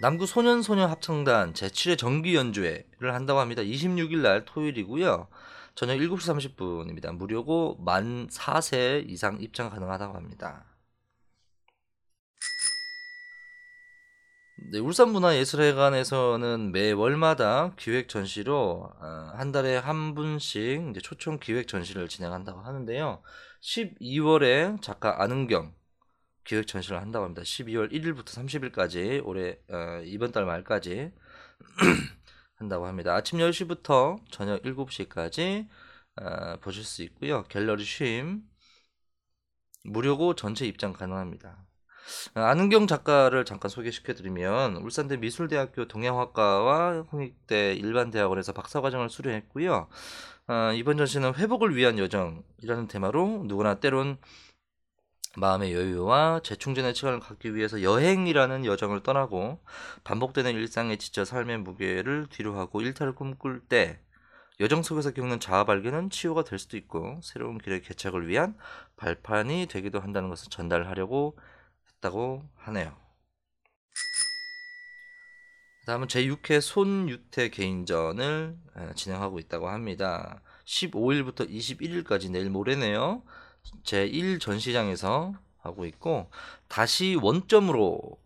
남구 0.00 0.26
소년소녀 0.26 0.86
합창단 0.86 1.52
제7회 1.52 1.98
정기 1.98 2.34
연주회를 2.34 3.12
한다고 3.14 3.40
합니다. 3.40 3.62
26일 3.62 4.22
날 4.22 4.44
토요일이고요. 4.44 5.28
저녁 5.74 5.96
7시 5.96 6.56
30분입니다. 6.56 7.14
무료고 7.14 7.76
만 7.80 8.28
4세 8.28 9.08
이상 9.08 9.38
입장 9.40 9.68
가능하다고 9.68 10.14
합니다. 10.14 10.69
네, 14.62 14.78
울산문화예술회관에서는 14.78 16.70
매월마다 16.70 17.74
기획 17.76 18.08
전시로 18.08 18.92
어, 19.00 19.32
한 19.34 19.52
달에 19.52 19.76
한 19.76 20.14
분씩 20.14 20.90
이제 20.90 21.00
초청 21.00 21.40
기획 21.40 21.66
전시를 21.66 22.08
진행한다고 22.08 22.60
하는데요. 22.60 23.22
12월에 23.62 24.80
작가 24.82 25.22
안은경 25.22 25.74
기획 26.44 26.66
전시를 26.66 27.00
한다고 27.00 27.24
합니다. 27.24 27.42
12월 27.42 27.90
1일부터 27.90 28.26
30일까지 28.26 29.26
올해 29.26 29.58
어, 29.70 30.02
이번 30.04 30.30
달 30.30 30.44
말까지 30.44 31.10
한다고 32.56 32.86
합니다. 32.86 33.14
아침 33.14 33.38
10시부터 33.38 34.20
저녁 34.30 34.62
7시까지 34.62 35.68
어, 36.20 36.56
보실 36.60 36.84
수 36.84 37.02
있고요. 37.02 37.44
갤러리 37.44 37.84
쉼 37.84 38.40
무료고 39.84 40.34
전체 40.34 40.66
입장 40.66 40.92
가능합니다. 40.92 41.69
어, 42.34 42.40
안은경 42.40 42.86
작가를 42.86 43.44
잠깐 43.44 43.68
소개시켜드리면 43.68 44.76
울산대 44.76 45.16
미술대학교 45.16 45.88
동양학과와 45.88 47.06
홍익대 47.12 47.74
일반대학원에서 47.74 48.52
박사과정을 48.52 49.10
수료했고요. 49.10 49.88
어, 50.48 50.72
이번 50.74 50.96
전시는 50.96 51.34
회복을 51.34 51.76
위한 51.76 51.98
여정이라는 51.98 52.88
테마로 52.88 53.44
누구나 53.46 53.80
때론 53.80 54.18
마음의 55.36 55.72
여유와 55.72 56.40
재충전의 56.42 56.94
시간을 56.94 57.20
갖기 57.20 57.54
위해서 57.54 57.82
여행이라는 57.82 58.64
여정을 58.64 59.02
떠나고 59.04 59.60
반복되는 60.02 60.52
일상에 60.52 60.96
지쳐 60.96 61.24
삶의 61.24 61.58
무게를 61.58 62.26
뒤로하고 62.30 62.80
일탈을 62.80 63.14
꿈꿀 63.14 63.60
때 63.68 64.00
여정 64.58 64.82
속에서 64.82 65.12
겪는 65.12 65.38
자아 65.38 65.64
발견은 65.64 66.10
치유가 66.10 66.42
될 66.42 66.58
수도 66.58 66.76
있고 66.76 67.20
새로운 67.22 67.58
길의 67.58 67.80
개척을 67.82 68.26
위한 68.28 68.56
발판이 68.96 69.68
되기도 69.70 70.00
한다는 70.00 70.28
것을 70.28 70.50
전달하려고 70.50 71.38
했다고 72.00 72.42
하네요. 72.56 72.96
다음은 75.86 76.08
제6회 76.08 76.60
손유태 76.60 77.48
개인전을 77.48 78.56
에, 78.76 78.94
진행하고 78.94 79.38
있다고 79.38 79.68
합니다. 79.68 80.42
15일부터 80.64 81.48
21일까지 81.50 82.30
내일 82.30 82.50
모레네요. 82.50 83.22
제1 83.84 84.40
전시장에서 84.40 85.34
하고 85.58 85.84
있고 85.86 86.30
다시 86.68 87.16
원점으로를 87.20 88.16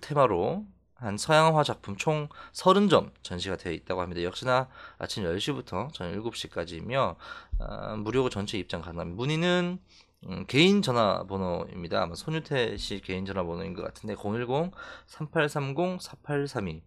테마로 0.00 0.66
한 0.94 1.16
서양화 1.16 1.62
작품 1.62 1.96
총 1.96 2.28
30점 2.52 3.12
전시가 3.22 3.56
되어 3.56 3.72
있다고 3.72 4.02
합니다. 4.02 4.22
역시나 4.22 4.68
아침 4.98 5.24
10시부터 5.24 5.92
저녁 5.94 6.22
7시까지이며 6.24 7.16
아, 7.58 7.96
무료고 7.96 8.28
전체 8.28 8.58
입장 8.58 8.82
가능합니다. 8.82 9.16
문의는 9.16 9.80
음, 10.26 10.44
개인 10.46 10.82
전화번호입니다. 10.82 12.02
아마 12.02 12.14
손유태 12.14 12.76
씨 12.76 13.00
개인 13.00 13.24
전화번호인 13.24 13.74
것 13.74 13.82
같은데 13.82 14.14
010 14.14 14.70
3830 15.06 16.00
4832 16.00 16.82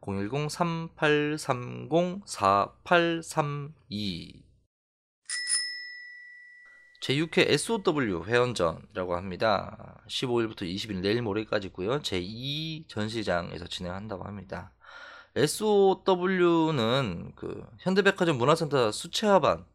010 0.00 0.50
3830 0.50 2.22
4832 2.26 4.44
제6회 7.04 7.50
SOW 7.50 8.24
회원전이라고 8.24 9.14
합니다. 9.14 10.00
15일부터 10.08 10.62
20일 10.62 11.00
내일 11.00 11.20
모레까지고요. 11.20 12.00
제2 12.00 12.88
전시장에서 12.88 13.66
진행한다고 13.66 14.24
합니다. 14.24 14.72
SOW는 15.36 17.32
그 17.34 17.62
현대백화점 17.80 18.38
문화센터 18.38 18.90
수채화반 18.90 19.66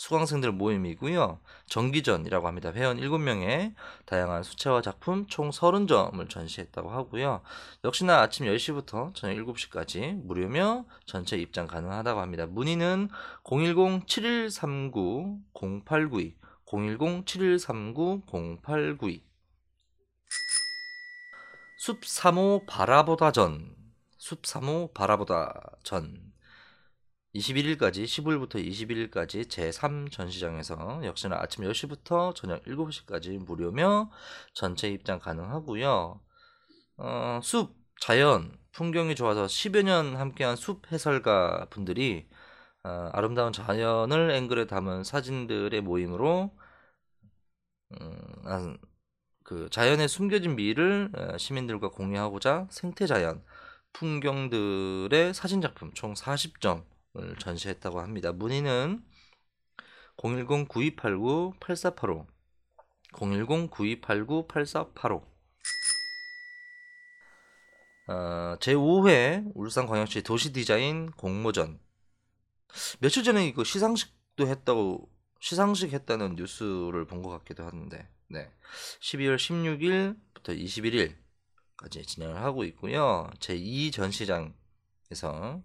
수강생들 0.00 0.52
모임이고요. 0.52 1.40
정기전이라고 1.66 2.46
합니다. 2.46 2.72
회원 2.72 2.96
7명의 2.96 3.74
다양한 4.06 4.42
수채화 4.42 4.80
작품 4.80 5.26
총 5.26 5.50
30점을 5.50 6.26
전시했다고 6.26 6.88
하고요. 6.88 7.42
역시나 7.84 8.22
아침 8.22 8.46
10시부터 8.46 9.14
저녁 9.14 9.44
7시까지 9.44 10.14
무료며 10.24 10.86
전체 11.04 11.36
입장 11.36 11.66
가능하다고 11.66 12.18
합니다. 12.18 12.46
문의는 12.46 13.10
010-7139-0892 13.44 16.34
010-7139-0892 16.64 19.20
숲 21.76 22.00
3호 22.00 22.64
바라보다 22.66 23.32
전, 23.32 23.76
숲 24.16 24.44
3호 24.44 24.94
바라보다 24.94 25.76
전 25.82 26.29
21일까지 27.34 28.04
15일부터 28.04 28.56
21일까지 28.64 29.48
제3 29.48 30.10
전시장에서 30.10 31.00
역시나 31.04 31.36
아침 31.38 31.64
10시부터 31.64 32.34
저녁 32.34 32.64
7시까지 32.64 33.38
무료며 33.38 34.10
전체 34.54 34.88
입장 34.88 35.18
가능하고요. 35.20 36.20
어, 36.98 37.40
숲, 37.42 37.74
자연, 38.00 38.58
풍경이 38.72 39.14
좋아서 39.14 39.46
10여 39.46 39.82
년 39.82 40.16
함께한 40.16 40.56
숲 40.56 40.90
해설가 40.92 41.66
분들이 41.70 42.28
어, 42.84 43.10
아름다운 43.12 43.52
자연을 43.52 44.30
앵글에 44.32 44.66
담은 44.66 45.04
사진들의 45.04 45.80
모임으로 45.82 46.56
음, 48.00 48.78
그 49.44 49.68
자연의 49.70 50.08
숨겨진 50.08 50.56
미를 50.56 51.10
어, 51.16 51.38
시민들과 51.38 51.90
공유하고자 51.90 52.68
생태자연, 52.70 53.44
풍경들의 53.92 55.34
사진 55.34 55.60
작품 55.60 55.92
총 55.94 56.14
40점 56.14 56.89
을 57.16 57.36
전시했다고 57.38 58.00
합니다. 58.00 58.32
문의는 58.32 59.04
010-9289-8485 60.18 62.26
010-9289-8485 63.12 65.24
어, 68.08 68.56
제5회 68.60 69.52
울산광역시 69.54 70.22
도시디자인 70.22 71.10
공모전. 71.12 71.78
며칠 73.00 73.22
전에 73.24 73.46
이거 73.46 73.64
시상식도 73.64 74.46
했다고 74.46 75.08
시상식 75.40 75.92
했다는 75.92 76.36
뉴스를 76.36 77.04
본 77.06 77.22
것 77.22 77.30
같기도 77.30 77.64
하는데 77.64 78.08
네. 78.28 78.50
12월 79.00 79.36
16일부터 79.36 80.56
21일까지 81.84 82.06
진행을 82.06 82.36
하고 82.42 82.64
있고요. 82.64 83.30
제2 83.38 83.92
전시장에서 83.92 85.62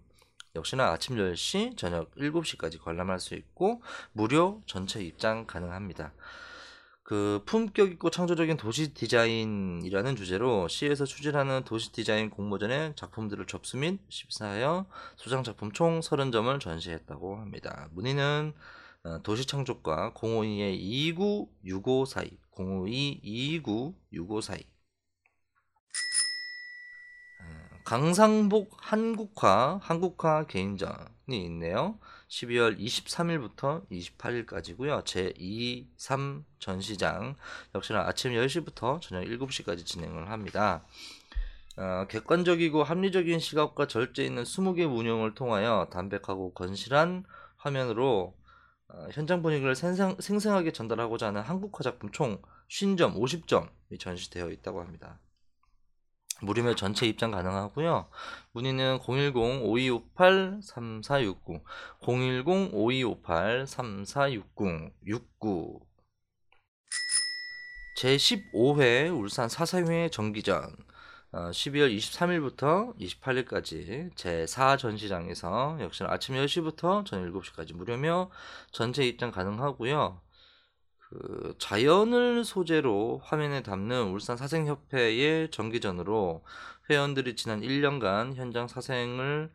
역시나 0.56 0.90
아침 0.90 1.16
10시 1.16 1.76
저녁 1.76 2.12
7시까지 2.16 2.82
관람할 2.82 3.20
수 3.20 3.34
있고 3.34 3.82
무료 4.12 4.62
전체 4.66 5.02
입장 5.02 5.46
가능합니다 5.46 6.12
그 7.06 7.42
품격 7.46 7.92
있고 7.92 8.10
창조적인 8.10 8.56
도시 8.56 8.92
디자인이라는 8.92 10.16
주제로 10.16 10.66
시에서 10.66 11.04
추진하는 11.04 11.62
도시 11.64 11.92
디자인 11.92 12.30
공모전의 12.30 12.94
작품들을 12.96 13.46
접수 13.46 13.76
및 13.76 14.00
심사하여 14.08 14.86
소장 15.14 15.44
작품 15.44 15.70
총 15.70 16.00
30점을 16.00 16.58
전시했다고 16.58 17.36
합니다. 17.36 17.88
문의는 17.92 18.54
어, 19.04 19.22
도시창조과 19.22 20.14
052-296542 20.16 22.38
052-296542 22.56 24.64
어, 27.42 27.75
강상복 27.86 28.72
한국화 28.78 29.78
한국화 29.80 30.44
개인전이 30.46 31.44
있네요. 31.44 32.00
12월 32.26 32.76
23일부터 32.80 33.88
28일까지고요. 33.88 35.04
제2, 35.04 35.86
3 35.96 36.44
전시장 36.58 37.36
역시나 37.76 38.00
아침 38.00 38.32
10시부터 38.32 39.00
저녁 39.00 39.22
7시까지 39.28 39.86
진행을 39.86 40.32
합니다. 40.32 40.84
어, 41.76 42.06
객관적이고 42.08 42.82
합리적인 42.82 43.38
시각과 43.38 43.86
절제 43.86 44.24
있는 44.24 44.42
20개 44.42 44.84
운영을 44.92 45.36
통하여 45.36 45.86
담백하고 45.92 46.54
건실한 46.54 47.24
화면으로 47.56 48.36
어, 48.88 49.06
현장 49.12 49.42
분위기를 49.42 49.76
생생, 49.76 50.16
생생하게 50.18 50.72
전달하고자 50.72 51.28
하는 51.28 51.40
한국화 51.40 51.84
작품 51.84 52.10
총 52.10 52.42
50점, 52.68 53.14
50점이 53.14 54.00
전시되어 54.00 54.50
있다고 54.50 54.80
합니다. 54.80 55.20
무료며 56.42 56.74
전체 56.74 57.06
입장 57.06 57.30
가능하고요. 57.30 58.08
문의는 58.52 58.98
010-5258-3469, 58.98 61.62
010-5258-3469, 62.02 64.90
69. 65.06 65.80
제15회 67.96 69.18
울산 69.18 69.48
사사회 69.48 70.10
정기전 70.10 70.76
어, 71.32 71.50
12월 71.50 71.96
23일부터 71.96 72.94
28일까지 72.98 74.14
제4 74.14 74.78
전시장에서 74.78 75.78
역시나 75.80 76.10
아침 76.10 76.34
10시부터 76.34 77.06
저녁 77.06 77.32
7시까지 77.32 77.74
무료며 77.74 78.30
전체 78.70 79.02
입장 79.04 79.30
가능하고요. 79.30 80.20
그 81.08 81.54
자연을 81.58 82.44
소재로 82.44 83.20
화면에 83.22 83.62
담는 83.62 84.08
울산 84.08 84.36
사생협회의 84.36 85.50
정기전으로 85.50 86.44
회원들이 86.90 87.36
지난 87.36 87.60
1년간 87.60 88.34
현장 88.34 88.66
사생을 88.66 89.52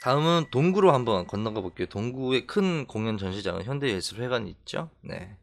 다음은 0.05 0.49
동구로 0.51 0.93
한번 0.93 1.27
건너가 1.27 1.63
볼게요. 1.63 1.87
동구의 1.87 2.47
큰 2.47 2.87
공연 2.87 3.17
전시장은 3.17 3.65
현대예술회관이 3.65 4.51
있죠. 4.51 4.91
네. 5.01 5.39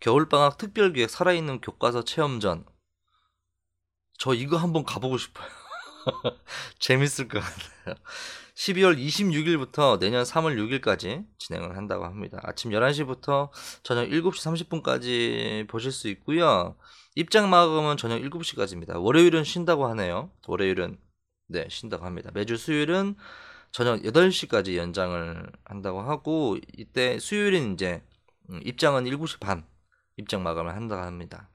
겨울방학 0.00 0.58
특별기획 0.58 1.08
살아있는 1.08 1.62
교과서 1.62 2.04
체험전. 2.04 2.66
저 4.18 4.34
이거 4.34 4.58
한번 4.58 4.84
가보고 4.84 5.16
싶어요. 5.16 5.48
재밌을 6.78 7.26
것 7.26 7.40
같아요. 7.40 7.96
12월 8.56 8.98
26일부터 8.98 9.98
내년 9.98 10.24
3월 10.24 10.58
6일까지 10.82 11.24
진행을 11.38 11.78
한다고 11.78 12.04
합니다. 12.04 12.38
아침 12.42 12.72
11시부터 12.72 13.48
저녁 13.82 14.10
7시 14.10 14.82
30분까지 14.82 15.68
보실 15.68 15.90
수 15.90 16.08
있고요. 16.08 16.76
입장 17.14 17.48
마감은 17.48 17.96
저녁 17.96 18.20
7시까지입니다. 18.20 19.02
월요일은 19.02 19.44
쉰다고 19.44 19.86
하네요. 19.86 20.30
월요일은 20.46 20.98
네, 21.48 21.66
쉰다고 21.70 22.04
합니다. 22.04 22.30
매주 22.34 22.58
수요일은 22.58 23.16
저녁 23.76 24.04
8시까지 24.04 24.78
연장을 24.78 25.52
한다고 25.66 26.00
하고 26.00 26.56
이때 26.78 27.18
수요일은 27.18 27.74
이제 27.74 28.02
음, 28.48 28.58
입장은 28.64 29.04
7시 29.04 29.38
반 29.38 29.66
입장 30.16 30.42
마감을 30.42 30.74
한다고 30.74 31.02
합니다. 31.02 31.50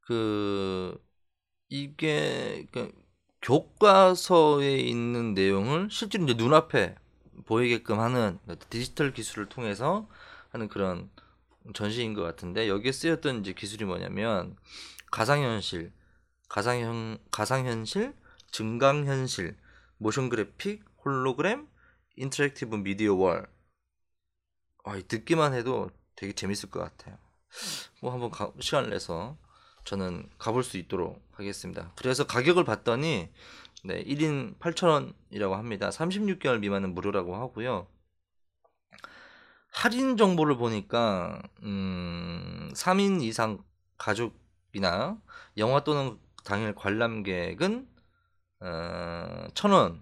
그 0.00 1.00
이게 1.68 2.66
그 2.72 2.90
교과서에 3.42 4.78
있는 4.78 5.34
내용을 5.34 5.88
실제로 5.92 6.24
이제 6.24 6.34
눈앞에 6.34 6.96
보이게끔 7.46 8.00
하는 8.00 8.40
디지털 8.70 9.12
기술을 9.12 9.48
통해서 9.48 10.08
하는 10.50 10.66
그런 10.66 11.10
전시인 11.74 12.12
것 12.12 12.22
같은데 12.22 12.68
여기에 12.68 12.90
쓰였던 12.90 13.38
이제 13.38 13.52
기술이 13.52 13.84
뭐냐면 13.84 14.56
가상현실, 15.12 15.92
가상현 16.48 17.18
가상현실, 17.30 18.14
증강현실, 18.50 19.62
motion 20.04 20.28
graphic, 20.28 20.84
홀로그램, 21.02 21.66
interactive 22.16 22.76
media 22.76 23.14
wall. 23.14 23.46
아, 24.84 25.00
듣기만 25.00 25.54
해도 25.54 25.88
되게 26.14 26.34
재밌을 26.34 26.70
것 26.70 26.80
같아요. 26.80 27.16
뭐 28.02 28.12
한번 28.12 28.30
가, 28.30 28.52
시간을 28.60 28.90
내서 28.90 29.38
저는 29.84 30.28
가볼 30.36 30.62
수 30.62 30.76
있도록 30.76 31.26
하겠습니다. 31.32 31.90
그래서 31.96 32.26
가격을 32.26 32.64
봤더니 32.64 33.30
네, 33.84 34.04
1인 34.04 34.58
8,000원이라고 34.58 35.52
합니다. 35.52 35.88
36개월 35.88 36.58
미만은 36.58 36.94
무료라고 36.94 37.36
하고요. 37.36 37.86
할인 39.70 40.18
정보를 40.18 40.58
보니까 40.58 41.40
음, 41.62 42.70
3인 42.74 43.22
이상 43.22 43.64
가족이나 43.96 45.18
영화 45.56 45.82
또는 45.82 46.18
당일 46.44 46.74
관람객은 46.74 47.93
어, 48.64 49.48
1,000원 49.54 50.00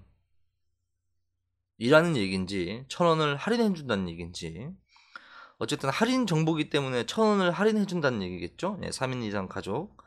이라는 1.78 2.16
얘기인지 2.16 2.84
1,000원을 2.88 3.36
할인해 3.36 3.74
준다는 3.74 4.08
얘기인지 4.08 4.70
어쨌든 5.58 5.90
할인 5.90 6.26
정보기 6.26 6.70
때문에 6.70 7.04
1,000원을 7.04 7.50
할인해 7.50 7.86
준다는 7.86 8.22
얘기겠죠. 8.22 8.78
예, 8.84 8.90
3인 8.90 9.24
이상 9.24 9.48
가족 9.48 10.00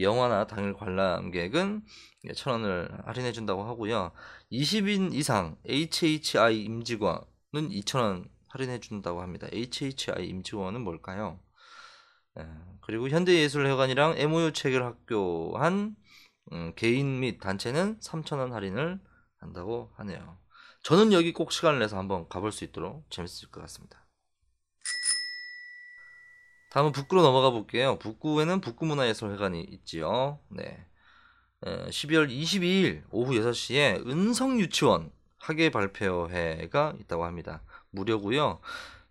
영화나 0.00 0.46
당일 0.46 0.74
관람객은 0.74 1.82
1,000원을 2.26 3.04
할인해 3.06 3.32
준다고 3.32 3.64
하고요. 3.64 4.12
20인 4.52 5.12
이상 5.12 5.56
HHI 5.66 6.62
임직원은 6.62 7.26
2,000원 7.54 8.28
할인해 8.48 8.78
준다고 8.78 9.20
합니다. 9.20 9.48
HHI 9.50 10.28
임직원은 10.28 10.80
뭘까요? 10.82 11.40
예, 12.38 12.46
그리고 12.82 13.08
현대예술회관이랑 13.08 14.14
MOU 14.18 14.52
체결 14.52 14.84
학교한 14.84 15.96
음, 16.52 16.72
개인 16.76 17.20
및 17.20 17.38
단체는 17.38 18.00
3,000원 18.00 18.52
할인을 18.52 19.00
한다고 19.38 19.92
하네요. 19.96 20.38
저는 20.82 21.12
여기 21.12 21.32
꼭 21.32 21.52
시간을 21.52 21.78
내서 21.80 21.98
한번 21.98 22.28
가볼 22.28 22.52
수 22.52 22.64
있도록 22.64 23.04
재밌을 23.10 23.50
것 23.50 23.60
같습니다. 23.62 24.06
다음은 26.70 26.92
북구로 26.92 27.22
넘어가 27.22 27.50
볼게요. 27.50 27.98
북구에는 27.98 28.60
북구문화예술회관이 28.60 29.62
있지요. 29.62 30.38
네. 30.48 30.86
에, 31.64 31.88
12월 31.88 32.28
22일 32.28 33.04
오후 33.10 33.32
6시에 33.32 34.06
은성유치원 34.06 35.10
학예 35.38 35.70
발표회가 35.70 36.94
있다고 37.00 37.24
합니다. 37.24 37.62
무료고요. 37.90 38.60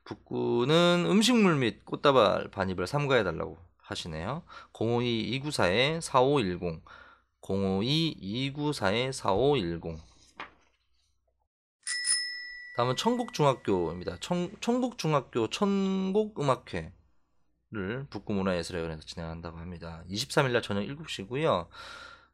북구는 0.04 1.08
음식물 1.10 1.56
및 1.56 1.84
꽃다발 1.86 2.52
반입을 2.52 2.86
삼가해 2.88 3.24
달라고 3.24 3.58
하시네요. 3.80 4.44
052-294-4510 4.74 6.82
052-294-4510 7.46 10.00
다음은 12.76 12.96
청국중학교입니다. 12.98 14.18
청, 14.20 14.52
청국중학교 14.60 15.50
천곡음악회를 15.50 16.92
북구문화예술회관에서 18.10 19.04
진행한다고 19.04 19.58
합니다. 19.58 20.04
23일날 20.10 20.62
저녁 20.62 20.82
7시고요. 20.82 21.70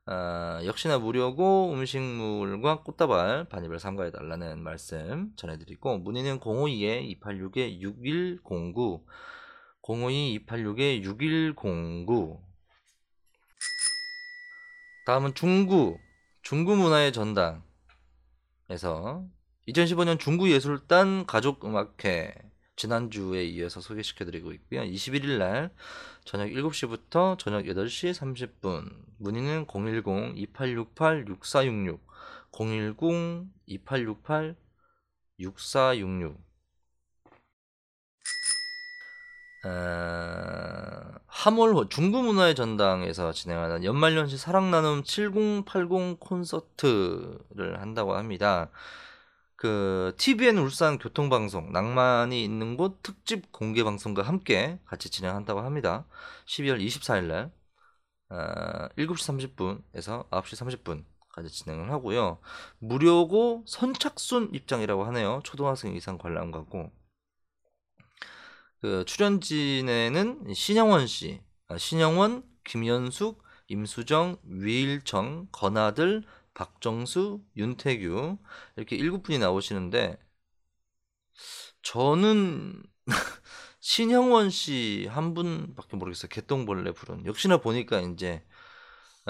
아, 0.08 0.60
역시나 0.66 0.98
무료고 0.98 1.74
음식물과 1.74 2.82
꽃다발 2.82 3.50
반입을 3.50 3.80
삼가해 3.80 4.10
달라는 4.10 4.64
말씀 4.64 5.32
전해드리고 5.36 6.00
문의는 6.00 6.40
052-286-6109 6.40 9.04
052-286-6109 9.84 12.51
다음은 15.06 15.34
중구 15.34 15.98
중구 16.44 16.76
문화의 16.76 17.14
전당에서 17.14 17.64
2015년 19.68 20.20
중구 20.20 20.52
예술단 20.52 21.26
가족음악회 21.26 22.36
지난주에 22.76 23.46
이어서 23.46 23.82
소개시켜드리고 23.82 24.52
있고요. 24.54 24.82
21일 24.82 25.38
날 25.38 25.72
저녁 26.26 26.48
7시부터 26.48 27.38
저녁 27.38 27.66
8시 27.66 28.12
30분 28.62 28.92
문의는 29.18 29.68
010-2868-6466 29.68 32.00
010-2868-6466 35.40 36.51
어, 39.64 41.12
하몰 41.28 41.88
중구문화의 41.90 42.56
전당에서 42.56 43.32
진행하는 43.32 43.84
연말연시 43.84 44.38
사랑나눔 44.38 45.04
7080 45.04 46.20
콘서트를 46.20 47.80
한다고 47.80 48.16
합니다. 48.16 48.72
그 49.56 50.14
TVN 50.18 50.58
울산 50.58 50.98
교통방송 50.98 51.72
낭만이 51.72 52.44
있는 52.44 52.78
곳 52.78 53.04
특집 53.04 53.52
공개 53.52 53.84
방송과 53.84 54.24
함께 54.24 54.80
같이 54.86 55.12
진행한다고 55.12 55.62
합니다. 55.62 56.06
12월 56.48 56.84
24일 56.84 57.24
날 57.26 57.52
어, 58.30 58.90
7시 58.98 59.56
30분에서 59.94 60.28
9시 60.30 61.04
30분까지 61.36 61.50
진행을 61.50 61.92
하고요. 61.92 62.40
무료고 62.80 63.64
선착순 63.68 64.50
입장이라고 64.54 65.04
하네요. 65.06 65.42
초등학생 65.44 65.96
이상 65.96 66.18
관람가고 66.18 66.92
그 68.82 69.06
출연진에는 69.06 70.54
신영원 70.54 71.08
씨, 71.08 71.42
아, 71.68 71.78
신영원, 71.78 72.44
김연숙, 72.64 73.44
임수정, 73.68 74.38
위일청, 74.44 75.48
건아들, 75.52 76.24
박정수, 76.54 77.42
윤태규 77.58 78.38
이렇게 78.76 78.96
일곱 78.96 79.24
분이 79.24 79.40
나오시는데 79.40 80.18
저는 81.82 82.84
신영원 83.80 84.50
씨 84.50 85.08
한 85.10 85.34
분밖에 85.34 85.98
모르겠어요. 85.98 86.30
개똥벌레 86.30 86.92
부른. 86.94 87.26
역시나 87.26 87.58
보니까 87.58 88.02
이제 88.02 88.44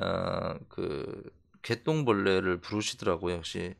어, 0.01 0.55
그 0.69 1.23
개똥벌레를 1.63 2.61
부르시더라고요. 2.61 3.35
역시 3.37 3.75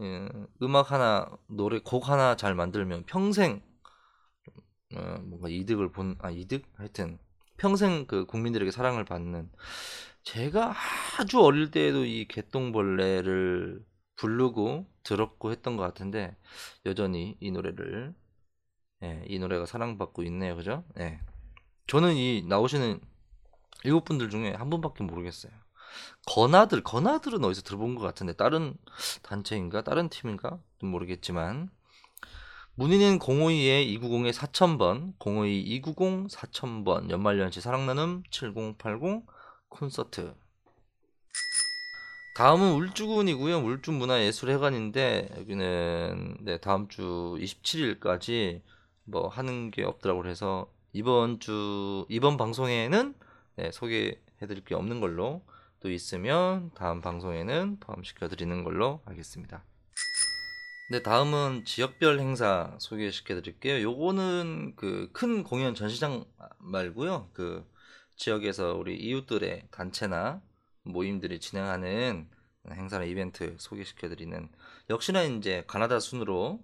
음, 0.00 0.46
음악 0.62 0.92
하나 0.92 1.28
노래 1.48 1.80
곡 1.80 2.08
하나 2.08 2.36
잘 2.36 2.54
만들면 2.54 3.04
평생 3.06 3.62
어, 4.94 5.18
뭔가 5.22 5.48
이득을 5.48 5.92
본, 5.92 6.16
아, 6.20 6.30
이득? 6.30 6.64
하여튼, 6.76 7.18
평생 7.56 8.06
그 8.06 8.26
국민들에게 8.26 8.70
사랑을 8.70 9.04
받는 9.04 9.50
제가 10.24 10.74
아주 11.18 11.40
어릴 11.40 11.70
때에도 11.70 12.04
이 12.04 12.26
개똥벌레를 12.28 13.84
부르고 14.16 14.86
들었고 15.02 15.50
했던 15.50 15.76
것 15.76 15.82
같은데 15.82 16.36
여전히 16.86 17.36
이 17.40 17.50
노래를 17.50 18.14
예, 19.02 19.24
이 19.26 19.38
노래가 19.38 19.66
사랑받고 19.66 20.22
있네요, 20.24 20.54
그죠? 20.54 20.84
예. 20.98 21.20
저는 21.88 22.14
이 22.14 22.44
나오시는 22.48 23.00
일곱 23.84 24.04
분들 24.04 24.30
중에 24.30 24.52
한 24.52 24.70
분밖에 24.70 25.02
모르겠어요. 25.02 25.52
건아들, 26.26 26.82
건아들은 26.82 27.44
어디서 27.44 27.62
들어본 27.62 27.96
것 27.96 28.02
같은데 28.02 28.32
다른 28.34 28.74
단체인가, 29.22 29.82
다른 29.82 30.08
팀인가 30.08 30.60
좀 30.78 30.90
모르겠지만 30.90 31.68
문의는 32.74 33.18
052-290에 33.18 34.32
4000번, 34.32 35.18
052-290 35.18 36.30
4000번, 36.30 37.10
연말연시 37.10 37.60
사랑나눔 37.60 38.22
7080 38.30 39.26
콘서트. 39.68 40.34
다음은 42.34 42.72
울주군이고요. 42.72 43.58
울주 43.58 43.92
문화예술회관인데 43.92 45.34
여기는 45.36 46.38
네, 46.40 46.56
다음 46.58 46.88
주 46.88 47.36
27일까지 47.38 48.62
뭐 49.04 49.28
하는 49.28 49.70
게 49.70 49.84
없더라고 49.84 50.22
그래서 50.22 50.72
이번 50.94 51.40
주 51.40 52.06
이번 52.08 52.38
방송에는 52.38 53.14
네, 53.56 53.70
소개해 53.70 54.16
드릴 54.48 54.64
게 54.64 54.74
없는 54.74 55.00
걸로 55.00 55.44
또 55.80 55.90
있으면 55.90 56.70
다음 56.74 57.02
방송에는 57.02 57.80
포함시켜 57.80 58.28
드리는 58.28 58.64
걸로 58.64 59.02
하겠습니다. 59.04 59.62
네, 60.92 61.02
다음은 61.02 61.64
지역별 61.64 62.20
행사 62.20 62.76
소개시켜 62.78 63.34
드릴게요. 63.36 63.80
요거는 63.80 64.76
그 64.76 65.10
큰 65.14 65.42
공연 65.42 65.74
전시장 65.74 66.26
말고요. 66.58 67.30
그 67.32 67.66
지역에서 68.16 68.74
우리 68.74 68.96
이웃들의 68.98 69.68
단체나 69.70 70.42
모임들이 70.82 71.40
진행하는 71.40 72.28
행사나 72.70 73.04
이벤트 73.06 73.56
소개시켜 73.58 74.10
드리는 74.10 74.50
역시나 74.90 75.22
이제 75.22 75.64
가나다 75.66 75.98
순으로 75.98 76.62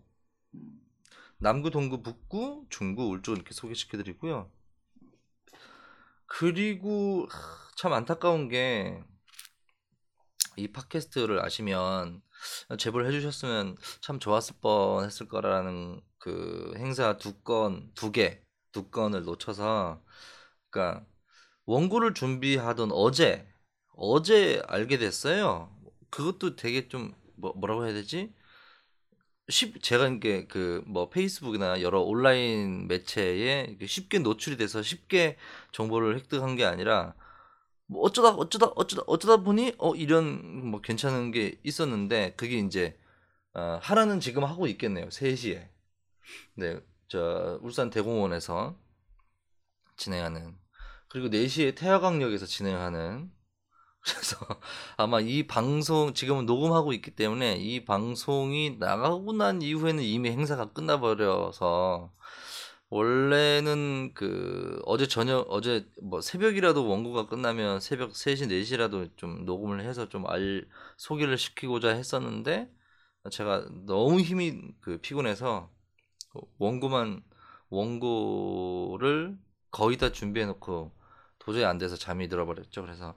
남구, 1.39 1.71
동구, 1.71 2.03
북구, 2.03 2.67
중구, 2.69 3.09
울주 3.09 3.33
이렇게 3.33 3.55
소개시켜 3.55 3.97
드리고요. 3.97 4.53
그리고 6.27 7.27
하, 7.31 7.71
참 7.77 7.95
안타까운 7.95 8.49
게 8.51 9.03
이 10.59 10.67
팟캐스트를 10.73 11.41
아시면 11.45 12.21
제보를 12.79 13.07
해주셨으면 13.09 13.77
참 14.01 14.19
좋았을 14.21 14.57
뻔했을 14.61 15.29
거라는 15.29 16.01
그 16.19 16.73
행사 16.77 17.17
두 17.19 17.35
건, 17.43 17.91
두 17.95 18.13
개, 18.13 18.41
두 18.73 18.91
건을 18.91 19.25
놓쳐서 19.25 20.03
그러니까 20.71 21.07
원고를 21.67 22.15
준비하던 22.15 22.93
어제 22.93 23.49
어제 23.97 24.63
알게 24.69 24.99
됐어요. 24.99 25.75
그것도 26.11 26.57
되게 26.57 26.89
좀 26.89 27.15
뭐, 27.37 27.53
뭐라고 27.55 27.87
해야 27.87 27.95
되지? 27.95 28.35
쉽 29.51 29.83
제가 29.83 30.09
이게 30.09 30.47
그 30.47 30.83
뭐 30.87 31.09
페이스북이나 31.11 31.81
여러 31.83 32.01
온라인 32.01 32.87
매체에 32.89 33.77
쉽게 33.87 34.19
노출이 34.21 34.57
돼서 34.57 34.83
쉽게 34.83 35.37
정보를 35.73 36.17
획득한 36.17 36.57
게 36.57 36.65
아니라 36.65 37.15
뭐 37.89 38.03
어쩌다 38.03 38.29
어쩌다 38.31 38.67
어쩌다 38.77 39.03
어쩌다 39.07 39.39
보니 39.39 39.75
어 39.79 39.95
이런 39.95 40.71
뭐 40.71 40.81
괜찮은 40.81 41.31
게 41.33 41.59
있었는데 41.65 42.35
그게 42.37 42.59
이제 42.59 42.99
어, 43.55 43.79
하나는 43.83 44.21
지금 44.21 44.45
하고 44.45 44.67
있겠네요. 44.67 45.09
3시에. 45.09 45.69
네. 46.55 46.81
저 47.09 47.59
울산 47.63 47.89
대공원에서 47.91 48.77
진행하는 49.97 50.57
그리고 51.09 51.29
4시에 51.29 51.75
태화강역에서 51.75 52.45
진행하는 52.45 53.33
그래서 54.05 54.37
아마 54.97 55.21
이 55.21 55.47
방송 55.47 56.13
지금은 56.15 56.45
녹음하고 56.47 56.93
있기 56.93 57.13
때문에 57.13 57.57
이 57.57 57.85
방송이 57.85 58.77
나가고 58.79 59.33
난 59.33 59.63
이후에는 59.63 60.03
이미 60.03 60.31
행사가 60.31 60.73
끝나버려서 60.73 62.13
원래는 62.91 64.13
그 64.15 64.81
어제 64.87 65.07
저녁 65.07 65.47
어제 65.51 65.87
뭐 66.03 66.21
새벽이라도 66.23 66.89
원고가 66.89 67.27
끝나면 67.27 67.81
새벽 67.81 68.15
3시 68.15 68.47
4시라도 68.49 69.11
좀 69.17 69.45
녹음을 69.45 69.83
해서 69.83 70.09
좀 70.09 70.25
알 70.27 70.67
소개를 70.97 71.37
시키고자 71.39 71.91
했었는데 71.91 72.71
제가 73.31 73.67
너무 73.87 74.21
힘이 74.21 74.61
그 74.81 74.99
피곤해서 74.99 75.71
원고만 76.59 77.23
원고를 77.71 79.37
거의 79.71 79.97
다 79.99 80.13
준비해 80.13 80.47
놓고 80.47 80.93
도저히 81.39 81.65
안 81.65 81.79
돼서 81.79 81.97
잠이 81.97 82.29
들어버렸죠. 82.29 82.83
그래서 82.83 83.17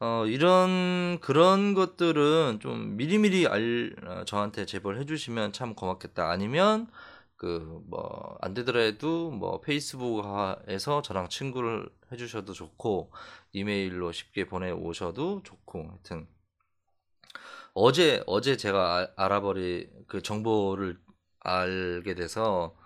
어, 0.00 0.24
이런 0.26 1.18
그런 1.20 1.74
것들은 1.74 2.60
좀 2.60 2.96
미리미리 2.96 3.46
알 3.48 3.94
어, 4.06 4.24
저한테 4.24 4.64
제보를 4.66 5.00
해 5.00 5.06
주시면 5.06 5.52
참 5.52 5.74
고맙겠다. 5.74 6.30
아니면 6.30 6.86
그 7.38 7.82
뭐 7.90 8.36
안 8.42 8.54
되더라도 8.54 9.30
뭐 9.30 9.60
페이스북에서 9.62 11.02
저랑 11.02 11.28
친구를 11.30 11.88
해주셔도 12.12 12.52
좋고 12.52 13.12
이메일로 13.52 14.12
쉽게 14.12 14.46
보내 14.46 14.70
오셔도 14.70 15.42
좋고 15.44 15.88
하여튼. 15.88 16.28
어제 17.74 18.22
어제 18.26 18.56
제가 18.56 18.96
알- 18.96 19.12
알아버리 19.16 19.88
그 20.06 20.22
정보를 20.22 20.98
알게 21.40 22.14
돼서 22.14 22.76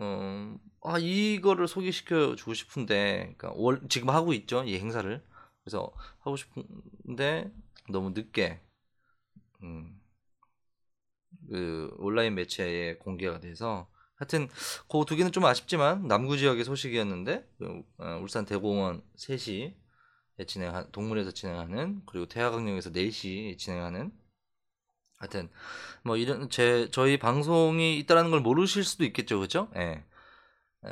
음, 0.00 0.58
아 0.82 0.98
이거를 0.98 1.68
소개시켜 1.68 2.36
주고 2.36 2.54
싶은데 2.54 3.34
그러니까 3.38 3.52
월, 3.56 3.80
지금 3.88 4.10
하고 4.10 4.32
있죠 4.34 4.64
이 4.64 4.78
행사를. 4.78 5.24
그래서 5.64 5.92
하고 6.20 6.36
싶은데 6.36 7.52
너무 7.90 8.10
늦게 8.10 8.60
음, 9.62 10.00
그 11.48 11.94
온라인 11.98 12.34
매체에 12.34 12.96
공개가 12.98 13.40
돼서 13.40 13.88
하여튼 14.16 14.48
그 14.88 15.04
두 15.06 15.16
개는 15.16 15.32
좀 15.32 15.44
아쉽지만 15.44 16.06
남구 16.06 16.36
지역의 16.36 16.64
소식이었는데 16.64 17.48
그, 17.58 17.82
어, 17.98 18.18
울산 18.22 18.44
대공원 18.44 19.02
3시에 19.16 19.74
진행한 20.46 20.90
동문에서 20.92 21.32
진행하는 21.32 22.02
그리고 22.06 22.26
태화강역에서 22.26 22.90
4시에 22.90 23.58
진행하는 23.58 24.12
하여튼 25.18 25.48
뭐 26.02 26.16
이런 26.16 26.50
제 26.50 26.88
저희 26.90 27.18
방송이 27.18 27.98
있다라는 28.00 28.30
걸 28.30 28.40
모르실 28.40 28.84
수도 28.84 29.04
있겠죠. 29.04 29.40
그죠? 29.40 29.68
예. 29.76 30.04
에, 30.84 30.90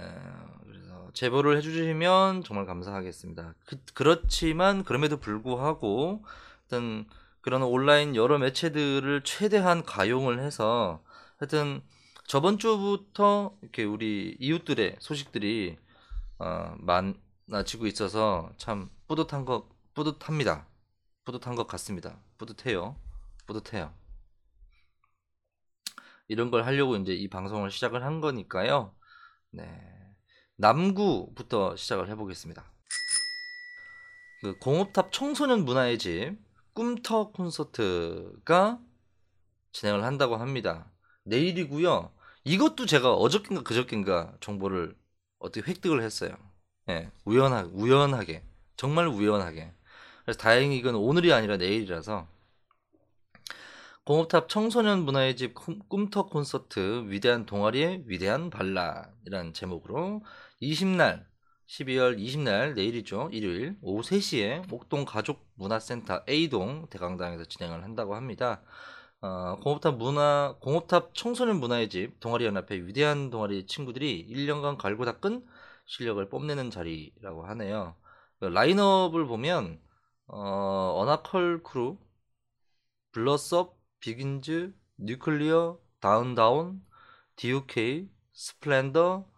그래서 0.65 1.11
제보를 1.13 1.57
해주시면 1.59 2.45
정말 2.45 2.67
감사하겠습니다. 2.67 3.55
그, 3.67 3.79
그렇지만 3.95 4.85
그럼에도 4.85 5.19
불구하고 5.19 6.25
어떤 6.67 7.07
그런 7.41 7.63
온라인 7.63 8.17
여러 8.17 8.39
매체들을 8.39 9.23
최대한 9.25 9.83
가용을 9.83 10.41
해서 10.41 11.05
하여튼 11.39 11.83
저번 12.27 12.59
주부터 12.59 13.57
이렇게 13.63 13.85
우리 13.85 14.37
이웃들의 14.41 14.97
소식들이 15.01 15.79
어, 16.39 16.75
많아지고 16.79 17.87
있어서 17.87 18.51
참 18.57 18.91
뿌듯한 19.09 19.45
것 19.45 19.69
뿌듯합니다. 19.95 20.67
뿌듯한 21.25 21.55
것 21.55 21.67
같습니다. 21.67 22.19
뿌듯해요. 22.39 22.97
뿌듯해요. 23.47 23.93
이런 26.29 26.51
걸 26.51 26.65
하려고 26.65 26.97
이제 26.97 27.13
이 27.13 27.29
방송을 27.29 27.71
시작을 27.71 28.05
한 28.05 28.21
거니까요. 28.21 28.95
네. 29.51 29.65
남구부터 30.57 31.77
시작을 31.77 32.09
해보겠습니다. 32.11 32.65
그 34.41 34.59
공업탑 34.59 35.13
청소년 35.13 35.65
문화의 35.65 35.99
집 35.99 36.37
꿈터 36.73 37.31
콘서트가 37.31 38.81
진행을 39.73 40.05
한다고 40.05 40.37
합니다. 40.37 40.92
내일이고요. 41.25 42.11
이것도 42.45 42.87
제가 42.87 43.15
어저께인가 43.15 43.63
그저께인가 43.63 44.35
정보를 44.41 44.97
어떻게 45.39 45.69
획득을 45.69 46.03
했어요. 46.03 46.35
예, 46.89 47.11
우연하, 47.25 47.69
우연하게 47.73 48.43
정말 48.77 49.07
우연하게. 49.07 49.73
그래서 50.25 50.39
다행히 50.39 50.77
이건 50.79 50.95
오늘이 50.97 51.33
아니라 51.33 51.57
내일이라서 51.57 52.27
공업탑 54.05 54.49
청소년 54.49 55.05
문화의 55.05 55.37
집 55.37 55.55
꿈- 55.55 55.79
꿈터 55.89 56.27
콘서트 56.27 57.05
위대한 57.07 57.47
동아리의 57.47 58.03
위대한 58.07 58.51
반란이라는 58.51 59.53
제목으로 59.53 60.25
20날 60.61 61.25
12월 61.67 62.19
20날 62.19 62.75
내일이죠 62.75 63.29
일요일 63.33 63.77
오후 63.81 64.03
3시에 64.03 64.63
옥동 64.73 65.05
가족 65.05 65.47
문화센터 65.55 66.25
A동 66.29 66.89
대강당에서 66.91 67.45
진행을 67.45 67.85
한다고 67.85 68.17
합니다. 68.17 68.63
어, 69.23 69.55
공업탑 69.61 69.99
문화 69.99 70.57
공업탑 70.61 71.15
청소년 71.15 71.61
문화의 71.61 71.89
집 71.89 72.19
동아리 72.19 72.45
연합회 72.45 72.75
위대한 72.87 73.31
동아리 73.31 73.67
친구들이 73.67 74.27
1년간 74.29 74.77
갈고 74.77 75.05
닦은 75.05 75.47
실력을 75.87 76.29
뽐내는 76.29 76.71
자리라고 76.73 77.45
하네요. 77.47 77.95
그 78.41 78.47
라인업을 78.47 79.27
보면 79.27 79.81
어, 80.27 80.95
어나컬 80.97 81.63
크루 81.63 81.99
블러스업 83.13 83.79
비긴즈, 84.01 84.75
뉴클리어, 84.97 85.79
다운다운, 86.01 86.85
DUK, 87.37 88.11
스플렌더, 88.33 89.31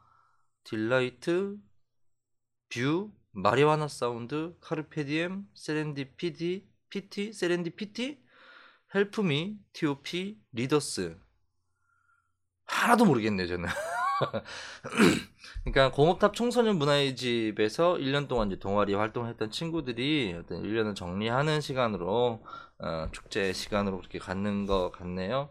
딜라이트, 0.65 1.59
뷰, 2.71 3.13
마리화나 3.33 3.89
사운드, 3.89 4.57
카르페디엠, 4.63 5.47
세렌디피디, 5.55 6.67
PT, 6.89 7.33
세렌디피티, 7.35 8.24
헬프미, 8.95 9.59
TOP, 9.73 10.39
리더스. 10.53 11.19
하나도 12.67 13.05
모르겠네요, 13.05 13.49
저는. 13.49 13.69
그러니까 15.65 15.91
공업탑 15.91 16.35
청소년 16.35 16.77
문화의 16.79 17.17
집에서 17.17 17.99
1년 17.99 18.29
동안 18.29 18.49
이제 18.49 18.59
동아리 18.59 18.95
활동했던 18.95 19.51
친구들이 19.51 20.35
어떤 20.39 20.63
1년을 20.63 20.95
정리하는 20.95 21.61
시간으로 21.61 22.45
어, 22.79 23.09
축제 23.13 23.53
시간으로 23.53 23.99
그렇게 23.99 24.19
갖는 24.19 24.67
것 24.67 24.93
같네요. 24.93 25.51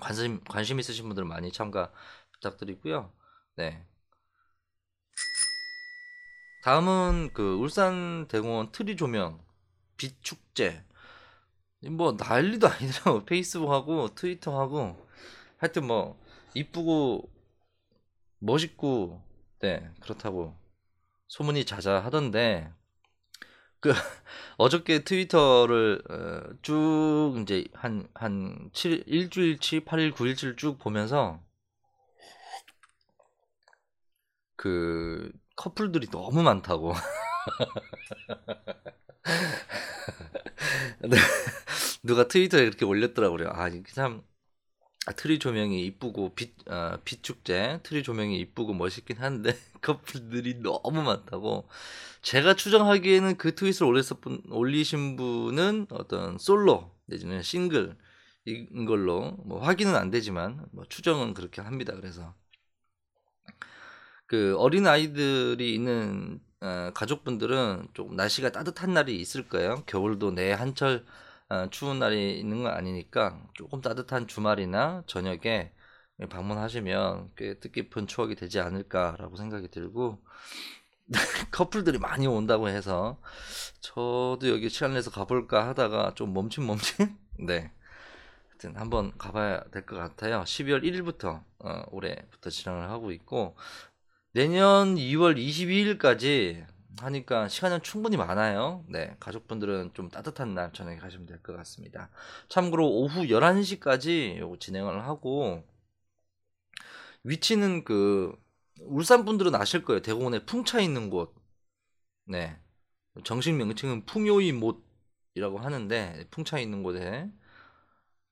관심 0.00 0.42
관심 0.44 0.80
있으신 0.80 1.06
분들 1.06 1.24
많이 1.24 1.52
참가 1.52 1.92
부탁드리고요. 2.32 3.12
네. 3.56 3.84
다음은 6.62 7.30
그 7.32 7.54
울산 7.54 8.26
대공원 8.28 8.72
트리 8.72 8.96
조명 8.96 9.42
빛 9.96 10.22
축제. 10.22 10.84
뭐 11.88 12.12
난리도 12.12 12.68
아니더라고. 12.68 13.24
페이스북하고 13.26 14.14
트위터하고. 14.14 14.96
하여튼 15.58 15.86
뭐 15.86 16.18
이쁘고 16.54 17.30
멋있고 18.38 19.22
네 19.60 19.90
그렇다고 20.00 20.56
소문이 21.28 21.64
자자하던데. 21.64 22.72
그 23.80 23.92
어저께 24.58 25.04
트위터를 25.04 26.02
어, 26.10 26.54
쭉 26.62 27.36
이제 27.42 27.64
한한 27.74 28.70
7 28.74 29.04
일주일치 29.06 29.80
8일 29.80 30.12
9일치를 30.12 30.56
쭉 30.58 30.78
보면서 30.78 31.40
그 34.56 35.32
커플들이 35.56 36.08
너무 36.08 36.42
많다고. 36.42 36.92
네, 41.00 41.16
누가 42.02 42.28
트위터에 42.28 42.62
이렇게 42.62 42.84
올렸더라고요. 42.84 43.50
아, 43.52 43.68
이게 43.68 43.90
참 43.92 44.22
아, 45.06 45.12
트리 45.12 45.38
조명이 45.38 45.84
이쁘고 45.86 46.34
빛, 46.34 46.54
어, 46.68 46.98
빛 47.04 47.22
축제 47.22 47.80
트리 47.82 48.02
조명이 48.02 48.38
이쁘고 48.40 48.74
멋있긴 48.74 49.18
한데 49.18 49.56
커플들이 49.80 50.62
너무 50.62 51.02
많다고 51.02 51.68
제가 52.22 52.54
추정하기에는 52.54 53.36
그 53.38 53.54
트윗을 53.54 53.86
올렸을 53.86 54.20
분, 54.20 54.42
올리신 54.50 55.16
분은 55.16 55.86
어떤 55.90 56.38
솔로 56.38 56.94
내지는 57.06 57.42
싱글 57.42 57.96
인 58.46 58.84
걸로 58.86 59.32
뭐 59.44 59.60
확인은 59.60 59.94
안 59.96 60.10
되지만 60.10 60.66
뭐 60.72 60.84
추정은 60.88 61.34
그렇게 61.34 61.60
합니다. 61.60 61.94
그래서 61.94 62.34
그 64.26 64.56
어린 64.58 64.86
아이들이 64.86 65.74
있는 65.74 66.40
어, 66.60 66.90
가족분들은 66.94 67.88
조금 67.94 68.16
날씨가 68.16 68.52
따뜻한 68.52 68.94
날이 68.94 69.18
있을 69.20 69.48
거예요. 69.48 69.82
겨울도 69.86 70.32
내 70.32 70.52
한철 70.52 70.96
어, 70.96 71.29
추운 71.70 71.98
날이 71.98 72.38
있는 72.38 72.62
건 72.62 72.72
아니니까 72.72 73.40
조금 73.54 73.80
따뜻한 73.80 74.26
주말이나 74.28 75.02
저녁에 75.06 75.72
방문하시면 76.30 77.32
꽤 77.36 77.58
뜻깊은 77.60 78.06
추억이 78.06 78.34
되지 78.36 78.60
않을까라고 78.60 79.36
생각이 79.36 79.68
들고 79.70 80.18
커플들이 81.50 81.98
많이 81.98 82.26
온다고 82.26 82.68
해서 82.68 83.20
저도 83.80 84.40
여기 84.50 84.68
시간 84.70 84.94
내서 84.94 85.10
가볼까 85.10 85.68
하다가 85.68 86.14
좀 86.14 86.32
멈칫멈칫 86.34 87.10
네. 87.46 87.72
하여튼 88.50 88.76
한번 88.76 89.16
가봐야 89.18 89.64
될 89.70 89.86
것 89.86 89.96
같아요. 89.96 90.44
12월 90.46 90.84
1일부터 90.84 91.44
어, 91.60 91.82
올해부터 91.90 92.50
진행을 92.50 92.90
하고 92.90 93.12
있고 93.12 93.56
내년 94.32 94.96
2월 94.98 95.38
22일까지 95.38 96.66
하니까 96.98 97.48
시간은 97.48 97.82
충분히 97.82 98.16
많아요. 98.16 98.84
네, 98.88 99.16
가족분들은 99.20 99.92
좀 99.94 100.08
따뜻한 100.10 100.54
날 100.54 100.72
저녁에 100.72 100.96
가시면 100.98 101.26
될 101.26 101.42
것 101.42 101.56
같습니다. 101.56 102.10
참고로 102.48 102.88
오후 102.88 103.28
11시까지 103.30 104.36
요거 104.38 104.58
진행을 104.58 105.04
하고 105.06 105.64
위치는 107.24 107.84
그 107.84 108.32
울산 108.80 109.24
분들은 109.24 109.54
아실 109.54 109.84
거예요. 109.84 110.00
대공원에 110.02 110.44
풍차 110.46 110.80
있는 110.80 111.10
곳. 111.10 111.34
네. 112.26 112.58
정식 113.24 113.54
명칭은 113.54 114.06
풍요이 114.06 114.52
못이라고 114.52 115.58
하는데 115.60 116.26
풍차 116.30 116.58
있는 116.60 116.82
곳에 116.82 117.30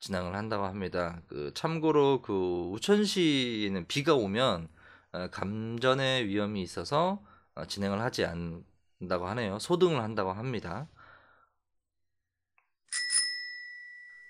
진행을 0.01 0.35
한다고 0.37 0.65
합니다. 0.65 1.21
그 1.29 1.53
참고로 1.55 2.23
그 2.23 2.33
우천시는 2.73 3.87
비가 3.89 4.15
오면 4.15 4.69
어, 5.13 5.29
감전의 5.31 6.27
위험이 6.29 6.63
있어서 6.63 7.23
어, 7.25 7.38
진행을 7.67 8.01
하지 8.01 8.25
않는다고 8.25 9.27
하네요. 9.29 9.59
소등을 9.59 10.03
한다고 10.03 10.33
합니다. 10.33 10.89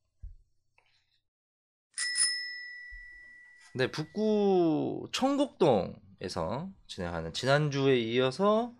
네, 3.76 3.90
북구 3.90 5.08
청곡동에서 5.10 6.70
진행하는 6.86 7.32
지난주에 7.32 7.98
이어서 7.98 8.72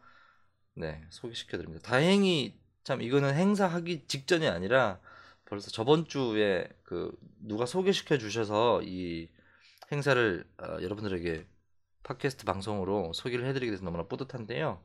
네, 0.77 1.05
소개시켜 1.11 1.57
드립니다. 1.57 1.83
다행히 1.85 2.57
참 2.85 3.03
이거는 3.03 3.35
행사하기 3.35 4.07
직전이 4.07 4.47
아니라 4.47 5.01
벌써 5.47 5.69
저번 5.73 6.07
주에 6.07 6.69
그 6.85 7.11
누가 7.41 7.67
소개시켜 7.67 8.19
주셔서 8.19 8.83
이 8.85 9.29
행사를 9.91 10.49
어, 10.63 10.81
여러분들에게 10.81 11.45
팟캐스트 12.05 12.45
방송으로 12.45 13.13
소개를 13.15 13.47
해드리게 13.47 13.73
돼서 13.73 13.85
너무나 13.85 14.07
뿌듯한데요. 14.07 14.81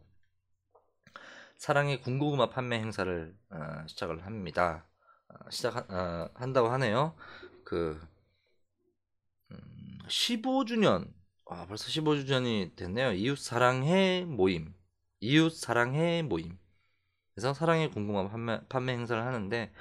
사랑의 1.58 2.02
군고구마 2.02 2.50
판매 2.50 2.80
행사를 2.80 3.38
어, 3.52 3.86
시작을 3.86 4.26
합니다. 4.26 4.88
어, 5.28 5.52
시작 5.52 5.88
한다고 6.34 6.70
하네요. 6.70 7.16
그 7.64 8.02
음, 8.02 8.19
15주년. 10.10 11.14
아, 11.46 11.66
벌써 11.68 11.88
15주년이 11.90 12.76
됐네요. 12.76 13.14
이웃 13.14 13.38
사랑해 13.40 14.26
모임. 14.28 14.74
이웃 15.22 15.54
사랑해 15.54 16.22
모임. 16.22 16.58
그래서 17.34 17.54
사랑의 17.54 17.92
궁금함 17.92 18.30
판매, 18.30 18.60
판매 18.68 18.94
행사를 18.94 19.24
하는데 19.24 19.72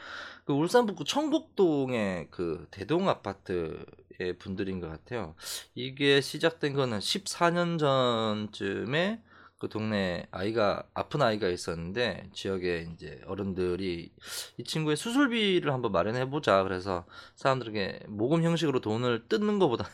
그 0.44 0.52
울산 0.52 0.86
북구 0.86 1.04
청북동의 1.04 2.28
그 2.30 2.68
대동 2.70 3.08
아파트의 3.08 4.38
분들인 4.38 4.80
것 4.80 4.88
같아요. 4.88 5.34
이게 5.74 6.20
시작된 6.20 6.74
거는 6.74 7.00
14년 7.00 7.78
전쯤에 7.78 9.22
그 9.58 9.68
동네 9.68 10.26
아이가 10.30 10.88
아픈 10.94 11.20
아이가 11.20 11.48
있었는데 11.48 12.30
지역에 12.32 12.88
이제 12.92 13.20
어른들이 13.26 14.12
이 14.56 14.64
친구의 14.64 14.96
수술비를 14.96 15.72
한번 15.72 15.90
마련해 15.92 16.30
보자. 16.30 16.62
그래서 16.62 17.06
사람들에게 17.34 18.04
모금 18.08 18.44
형식으로 18.44 18.80
돈을 18.80 19.28
뜯는 19.28 19.58
것보다 19.58 19.84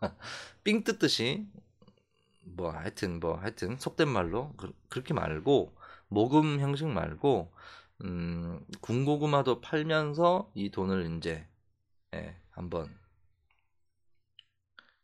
삥 0.64 0.84
뜯듯이 0.84 1.48
뭐 2.44 2.70
하여튼 2.70 3.18
뭐 3.20 3.36
하여튼 3.36 3.76
속된 3.78 4.08
말로 4.08 4.52
그, 4.56 4.72
그렇게 4.88 5.12
말고 5.12 5.74
모금 6.08 6.60
형식 6.60 6.86
말고 6.86 7.52
음, 8.02 8.64
군고구마도 8.80 9.60
팔면서 9.60 10.50
이 10.54 10.70
돈을 10.70 11.16
이제 11.16 11.46
예, 12.14 12.36
한번 12.50 12.88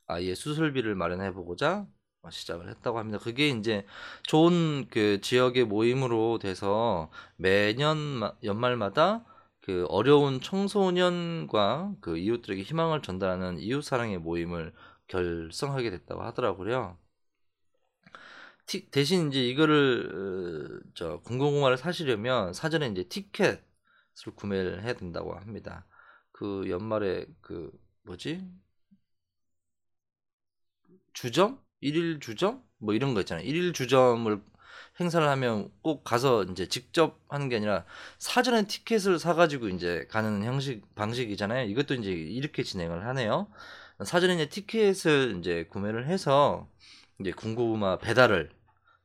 아이의 0.07 0.37
수술비를 0.37 0.95
마련해 0.95 1.33
보고자 1.33 1.87
시작을 2.31 2.69
했다고 2.71 2.99
합니다. 2.99 3.19
그게 3.19 3.49
이제 3.49 3.87
좋은 4.25 4.89
그 4.91 5.21
지역의 5.21 5.65
모임으로 5.65 6.39
돼서 6.39 7.11
매년 7.37 7.97
마- 7.99 8.33
연말마다 8.45 9.25
그 9.61 9.85
어려운 9.89 10.41
청소년과 10.41 11.95
그 12.01 12.19
이웃들에게 12.19 12.63
희망을 12.63 13.03
전달하는 13.03 13.59
이웃 13.59 13.83
사랑의 13.83 14.19
모임을 14.19 14.73
결성하게 15.09 15.91
됐다고 15.91 16.23
하더라고요. 16.23 16.99
티- 18.67 18.91
대신 18.91 19.29
이제 19.29 19.41
이거를 19.47 20.83
어, 20.85 20.91
저 20.95 21.21
군고구마를 21.21 21.77
사시려면 21.79 22.53
사전에 22.53 22.89
이제 22.89 23.05
티켓을 23.09 23.63
구매를 24.37 24.83
해야 24.83 24.95
된다고 24.95 25.35
합니다. 25.37 25.87
그 26.33 26.69
연말에 26.69 27.27
그 27.41 27.71
뭐지 28.03 28.43
주점 31.13 31.59
일일 31.87 32.19
주점 32.21 32.63
뭐 32.79 32.95
이런 32.95 33.15
거 33.15 33.21
있잖아요. 33.21 33.47
일일 33.47 33.73
주점을 33.73 34.41
행사를 34.99 35.27
하면 35.29 35.71
꼭 35.83 36.05
가서 36.05 36.45
이제 36.45 36.67
직접 36.67 37.21
하는 37.29 37.49
게 37.49 37.57
아니라 37.57 37.85
사전에 38.19 38.67
티켓을 38.67 39.19
사가지고 39.19 39.69
이제 39.69 40.07
가는 40.11 40.43
형식 40.43 40.83
방식이잖아요. 40.95 41.69
이것도 41.69 41.95
이제 41.95 42.11
이렇게 42.11 42.63
진행을 42.63 43.07
하네요. 43.07 43.49
사전에 44.05 44.35
이제 44.35 44.49
티켓을 44.49 45.37
이제 45.39 45.67
구매를 45.71 46.07
해서 46.07 46.69
이제 47.21 47.31
군고구마 47.31 47.99
배달을 47.99 48.51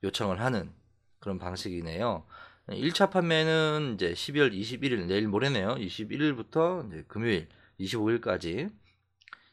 요청을 0.04 0.42
하는 0.42 0.72
그런 1.20 1.38
방식이네요. 1.38 2.26
1차 2.70 3.12
판매는 3.12 3.96
이제 3.96 4.14
12월 4.14 4.54
21일 4.54 5.06
내일 5.06 5.28
모레네요. 5.28 5.76
21일부터 5.76 6.88
이제 6.88 7.04
금요일 7.08 7.48
25일까지. 7.80 8.72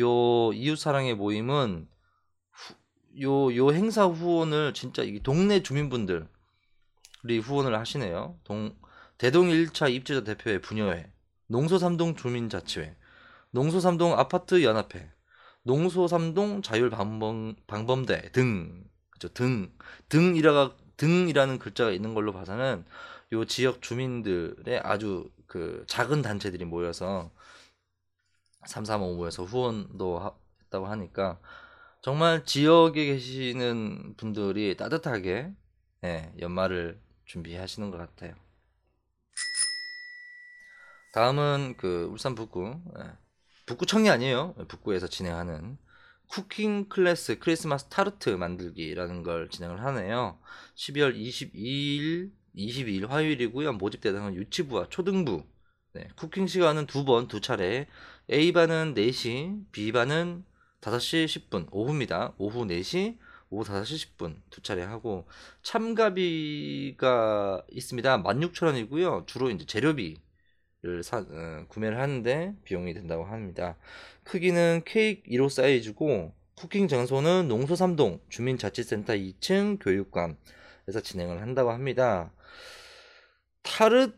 요 0.00 0.54
이웃사랑의 0.54 1.16
모임은 1.16 1.86
후- 1.86 1.97
요, 3.20 3.54
요 3.56 3.72
행사 3.72 4.04
후원을 4.04 4.74
진짜 4.74 5.02
이 5.02 5.20
동네 5.22 5.62
주민분들이 5.62 6.24
후원을 7.42 7.78
하시네요. 7.78 8.38
동, 8.44 8.76
대동 9.18 9.48
1차 9.50 9.92
입주자 9.92 10.22
대표회 10.22 10.60
분여회, 10.60 11.10
농소삼동 11.48 12.14
주민자치회, 12.16 12.96
농소삼동 13.50 14.18
아파트 14.18 14.62
연합회, 14.62 15.10
농소삼동 15.64 16.62
자율 16.62 16.90
방범, 16.90 17.56
방범대 17.66 18.30
등, 18.32 18.84
그죠, 19.10 19.28
등, 19.28 19.72
등이라가, 20.08 20.76
등이라는 20.96 21.58
글자가 21.58 21.90
있는 21.90 22.14
걸로 22.14 22.32
봐서는 22.32 22.84
요 23.32 23.44
지역 23.44 23.82
주민들의 23.82 24.80
아주 24.84 25.30
그 25.46 25.84
작은 25.88 26.22
단체들이 26.22 26.64
모여서 26.64 27.30
3355에서 28.66 29.44
후원도 29.44 30.18
하- 30.18 30.34
했다고 30.62 30.86
하니까 30.86 31.38
정말 32.00 32.44
지역에 32.44 33.06
계시는 33.06 34.14
분들이 34.16 34.76
따뜻하게 34.76 35.52
예, 36.04 36.32
연말을 36.38 37.00
준비하시는 37.24 37.90
것 37.90 37.98
같아요. 37.98 38.34
다음은 41.12 41.74
그 41.76 42.08
울산 42.10 42.34
북구 42.36 42.80
예, 42.98 43.04
북구 43.66 43.84
청이 43.84 44.08
아니에요. 44.08 44.54
북구에서 44.68 45.08
진행하는 45.08 45.76
쿠킹 46.28 46.88
클래스 46.88 47.38
크리스마스 47.40 47.86
타르트 47.88 48.30
만들기라는 48.30 49.24
걸 49.24 49.48
진행을 49.48 49.82
하네요. 49.84 50.38
12월 50.76 51.16
22일, 51.16 52.30
22일 52.54 53.08
화요일이고요. 53.08 53.72
모집 53.72 54.02
대상은 54.02 54.34
유치부와 54.34 54.88
초등부. 54.88 55.44
네, 55.94 56.08
쿠킹 56.16 56.46
시간은 56.46 56.86
두 56.86 57.04
번, 57.04 57.26
두 57.28 57.40
차례. 57.40 57.88
A반은 58.30 58.94
4시, 58.94 59.72
B반은 59.72 60.44
5시 60.80 61.26
10분, 61.26 61.68
오후입니다. 61.70 62.34
오후 62.38 62.64
4시, 62.64 63.18
오후 63.50 63.64
5시 63.64 64.16
10분 64.16 64.36
두 64.50 64.62
차례 64.62 64.82
하고 64.82 65.26
참가비가 65.62 67.62
있습니다. 67.70 68.22
16,000원이고요. 68.22 69.26
주로 69.26 69.50
이제 69.50 69.64
재료비를 69.66 71.02
사, 71.02 71.18
어, 71.18 71.64
구매를 71.68 71.98
하는데 71.98 72.54
비용이 72.64 72.94
된다고 72.94 73.24
합니다. 73.24 73.76
크기는 74.24 74.82
케이크 74.84 75.28
1호 75.28 75.48
사이즈고 75.48 76.32
쿠킹 76.56 76.88
장소는 76.88 77.48
농소삼동 77.48 78.20
주민자치센터 78.28 79.14
2층 79.14 79.78
교육관에서 79.80 81.00
진행을 81.02 81.40
한다고 81.40 81.70
합니다. 81.70 82.32
타르트가 83.62 84.14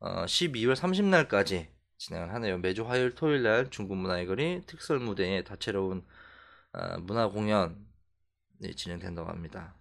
어, 0.00 0.24
12월 0.26 0.74
30날까지 0.74 1.68
진행을 1.96 2.34
하네요. 2.34 2.58
매주 2.58 2.86
화요일, 2.86 3.14
토요일 3.14 3.44
날 3.44 3.70
중구 3.70 3.96
문화의 3.96 4.26
거리 4.26 4.60
특설 4.66 4.98
무대에 4.98 5.42
다채로운 5.42 6.04
어, 6.74 6.98
문화 6.98 7.28
공연이 7.28 7.76
진행된다고 8.76 9.30
합니다. 9.30 9.74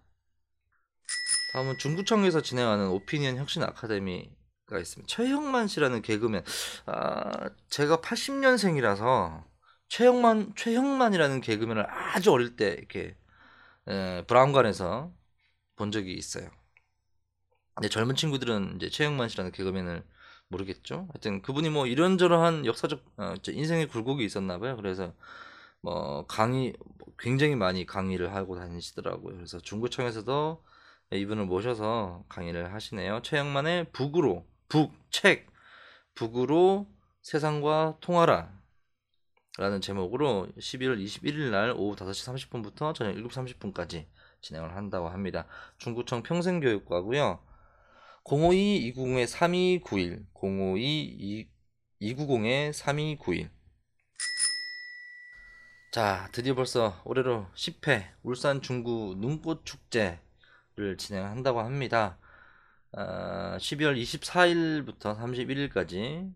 다음은 1.51 1.77
중구청에서 1.79 2.41
진행하는 2.43 2.87
오피니언 2.87 3.35
혁신 3.35 3.61
아카데미 3.63 4.31
가 4.67 4.79
있습니다. 4.79 5.13
최형만 5.13 5.67
씨라는 5.67 6.01
개그맨. 6.01 6.45
아, 6.85 7.49
제가 7.67 7.97
80년생이라서 7.97 9.50
최형만 9.91 10.53
최형만이라는 10.55 11.41
개그맨을 11.41 11.85
아주 11.89 12.31
어릴 12.31 12.55
때 12.55 12.69
이렇게 12.69 13.17
에, 13.89 14.23
브라운관에서 14.25 15.11
본 15.75 15.91
적이 15.91 16.13
있어요. 16.13 16.49
근데 17.75 17.89
젊은 17.89 18.15
친구들은 18.15 18.77
이제 18.77 18.89
최형만 18.89 19.27
씨라는 19.27 19.51
개그맨을 19.51 20.03
모르겠죠. 20.47 21.09
하여튼 21.11 21.41
그분이 21.41 21.69
뭐 21.71 21.87
이런저런한 21.87 22.65
역사적 22.65 23.03
어, 23.17 23.35
인생의 23.49 23.89
굴곡이 23.89 24.23
있었나 24.23 24.59
봐요. 24.59 24.77
그래서 24.77 25.13
뭐 25.81 26.25
강의 26.27 26.73
굉장히 27.19 27.55
많이 27.55 27.85
강의를 27.85 28.33
하고 28.33 28.55
다니시더라고요. 28.55 29.35
그래서 29.35 29.59
중구청에서도 29.59 30.63
이분을 31.11 31.45
모셔서 31.47 32.23
강의를 32.29 32.73
하시네요. 32.73 33.21
최영만의 33.23 33.91
북으로 33.91 34.45
북 34.69 34.93
책 35.11 35.47
북으로 36.15 36.87
세상과 37.23 37.97
통하라 37.99 38.60
라는 39.57 39.81
제목으로 39.81 40.47
12월 40.57 41.03
21일 41.03 41.49
날 41.51 41.71
오후 41.75 41.95
5시 41.95 42.49
30분부터 42.49 42.95
저녁 42.95 43.15
7시 43.15 43.59
30분까지 43.59 44.05
진행을 44.41 44.75
한다고 44.75 45.09
합니다. 45.09 45.45
중구청 45.77 46.23
평생교육과고요. 46.23 47.39
052-290의 48.23 49.27
3291 49.27 50.25
052-290의 52.01 52.71
3291 52.71 53.49
자, 55.91 56.29
드디어 56.31 56.55
벌써 56.55 57.01
올해로 57.03 57.47
10회 57.53 58.13
울산 58.23 58.61
중구 58.61 59.15
눈꽃 59.17 59.65
축제를 59.65 60.95
진행한다고 60.97 61.59
합니다. 61.59 62.17
아, 62.93 63.57
12월 63.57 64.01
24일부터 64.01 65.17
31일까지 65.17 66.33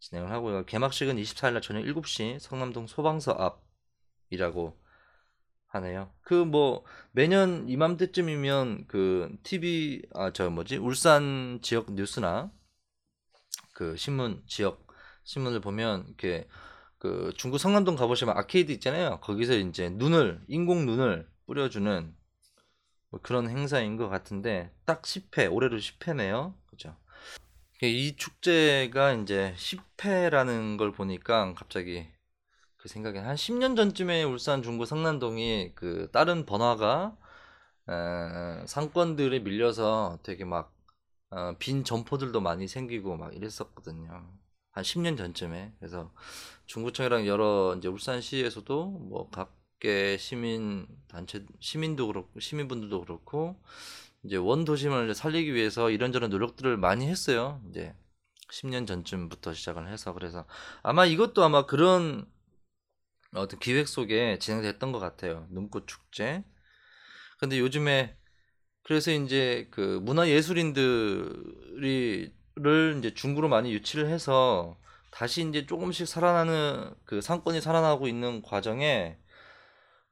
진행을 0.00 0.30
하고요. 0.30 0.64
개막식은 0.66 1.16
24일날 1.18 1.62
저녁 1.62 1.86
7시 1.86 2.38
성남동 2.38 2.86
소방서 2.86 3.32
앞이라고 4.30 4.78
하네요. 5.68 6.12
그 6.22 6.44
뭐 6.44 6.84
매년 7.12 7.68
이맘때쯤이면 7.68 8.86
그 8.88 9.36
TV 9.42 10.02
아 10.14 10.32
저 10.32 10.50
뭐지 10.50 10.76
울산 10.78 11.60
지역 11.62 11.92
뉴스나 11.92 12.50
그 13.72 13.96
신문 13.96 14.42
지역 14.46 14.86
신문을 15.24 15.60
보면 15.60 16.04
이렇게 16.08 16.48
그 16.98 17.32
중구 17.36 17.58
성남동 17.58 17.96
가보시면 17.96 18.36
아케이드 18.36 18.72
있잖아요. 18.72 19.20
거기서 19.20 19.54
이제 19.54 19.88
눈을 19.90 20.42
인공 20.48 20.86
눈을 20.86 21.28
뿌려주는 21.46 22.14
뭐 23.10 23.20
그런 23.22 23.48
행사인 23.48 23.96
것 23.96 24.08
같은데 24.08 24.72
딱 24.84 25.02
10회 25.06 25.48
올해로 25.48 25.78
10회네요. 25.78 26.54
그죠? 26.66 26.96
이 27.82 28.16
축제가 28.16 29.12
이제 29.12 29.54
10회라는 29.56 30.76
걸 30.78 30.90
보니까 30.92 31.54
갑자기 31.54 32.08
그 32.76 32.88
생각에 32.88 33.18
한 33.20 33.36
10년 33.36 33.76
전쯤에 33.76 34.24
울산 34.24 34.62
중구 34.62 34.86
성남동이 34.86 35.72
그 35.76 36.08
다른 36.12 36.46
번화가 36.46 37.16
에, 37.90 38.66
상권들에 38.66 39.40
밀려서 39.40 40.18
되게 40.24 40.44
막 40.44 40.74
어, 41.30 41.54
빈 41.58 41.84
점포들도 41.84 42.40
많이 42.40 42.68
생기고 42.68 43.16
막 43.16 43.34
이랬었거든요. 43.34 44.26
한 44.72 44.84
10년 44.84 45.16
전쯤에. 45.16 45.74
그래서 45.78 46.12
중구청이랑 46.66 47.26
여러 47.26 47.76
이제 47.78 47.88
울산시에서도 47.88 48.86
뭐 48.86 49.30
각계 49.30 50.16
시민 50.18 50.86
단체 51.08 51.44
시민도 51.60 52.08
그렇고 52.08 52.40
시민분들도 52.40 53.00
그렇고 53.02 53.56
이제 54.24 54.36
원 54.36 54.64
도심을 54.64 55.14
살리기 55.14 55.54
위해서 55.54 55.90
이런저런 55.90 56.30
노력들을 56.30 56.76
많이 56.76 57.06
했어요. 57.06 57.62
이제 57.70 57.94
10년 58.52 58.86
전쯤부터 58.86 59.54
시작을 59.54 59.90
해서 59.90 60.12
그래서 60.12 60.44
아마 60.82 61.06
이것도 61.06 61.42
아마 61.44 61.66
그런 61.66 62.26
어떤 63.34 63.60
기획 63.60 63.88
속에 63.88 64.38
진행됐던 64.38 64.92
것 64.92 64.98
같아요. 64.98 65.46
눈꽃 65.50 65.86
축제. 65.86 66.44
근데 67.38 67.58
요즘에 67.58 68.16
그래서 68.82 69.12
이제 69.12 69.68
그 69.70 70.00
문화 70.02 70.28
예술인들이 70.28 72.32
를 72.60 72.96
이제 72.98 73.14
중구로 73.14 73.48
많이 73.48 73.72
유치를 73.72 74.08
해서 74.08 74.76
다시 75.10 75.48
이제 75.48 75.66
조금씩 75.66 76.08
살아나는 76.08 76.92
그 77.04 77.20
상권이 77.20 77.60
살아나고 77.60 78.08
있는 78.08 78.42
과정에 78.42 79.16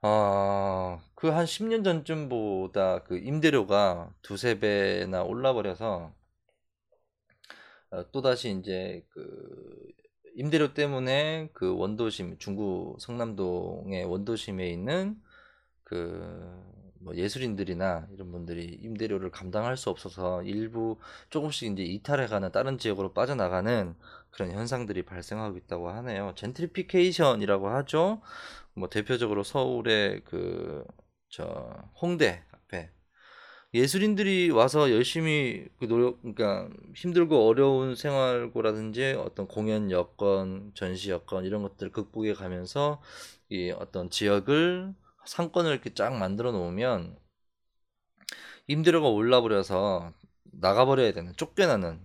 어 0.06 1.00
그 1.16 1.30
한 1.32 1.46
10년 1.46 1.82
전쯤보다 1.82 3.02
그 3.04 3.18
임대료가 3.18 4.12
두세 4.22 4.60
배나 4.60 5.22
올라 5.24 5.52
버려서 5.54 6.12
어, 7.90 8.10
또다시 8.10 8.50
이제 8.58 9.04
그 9.10 9.86
임대료 10.34 10.74
때문에 10.74 11.48
그 11.52 11.74
원도심 11.76 12.38
중구 12.38 12.96
성남동의 13.00 14.04
원도심에 14.04 14.68
있는 14.70 15.16
그 15.84 16.76
뭐 17.00 17.14
예술인들이나 17.14 18.08
이런 18.12 18.32
분들이 18.32 18.64
임대료를 18.82 19.30
감당할 19.30 19.76
수 19.76 19.90
없어서 19.90 20.42
일부 20.42 20.98
조금씩 21.30 21.72
이제 21.72 21.84
이탈해가는 21.84 22.50
다른 22.52 22.78
지역으로 22.78 23.12
빠져나가는 23.12 23.94
그런 24.36 24.52
현상들이 24.52 25.04
발생하고 25.04 25.56
있다고 25.58 25.90
하네요. 25.90 26.34
젠트리피케이션이라고 26.36 27.68
하죠. 27.70 28.20
뭐 28.74 28.88
대표적으로 28.88 29.42
서울의 29.42 30.22
그 30.24 30.84
저 31.28 31.90
홍대 32.00 32.44
앞에 32.50 32.90
예술인들이 33.74 34.50
와서 34.50 34.90
열심히 34.90 35.68
그 35.78 35.86
노력, 35.86 36.20
그러니까 36.22 36.70
힘들고 36.94 37.46
어려운 37.46 37.94
생활고라든지 37.94 39.12
어떤 39.18 39.46
공연 39.46 39.90
여건, 39.90 40.72
전시 40.74 41.10
여건 41.10 41.44
이런 41.44 41.62
것들 41.62 41.90
극복해 41.92 42.32
가면서 42.32 43.02
이 43.50 43.70
어떤 43.70 44.08
지역을 44.08 44.94
상권을 45.26 45.72
이렇게 45.72 45.92
쫙 45.92 46.14
만들어 46.14 46.52
놓으면 46.52 47.18
임대료가 48.68 49.08
올라버려서 49.08 50.12
나가버려야 50.44 51.12
되는 51.12 51.34
쫓겨나는 51.36 52.00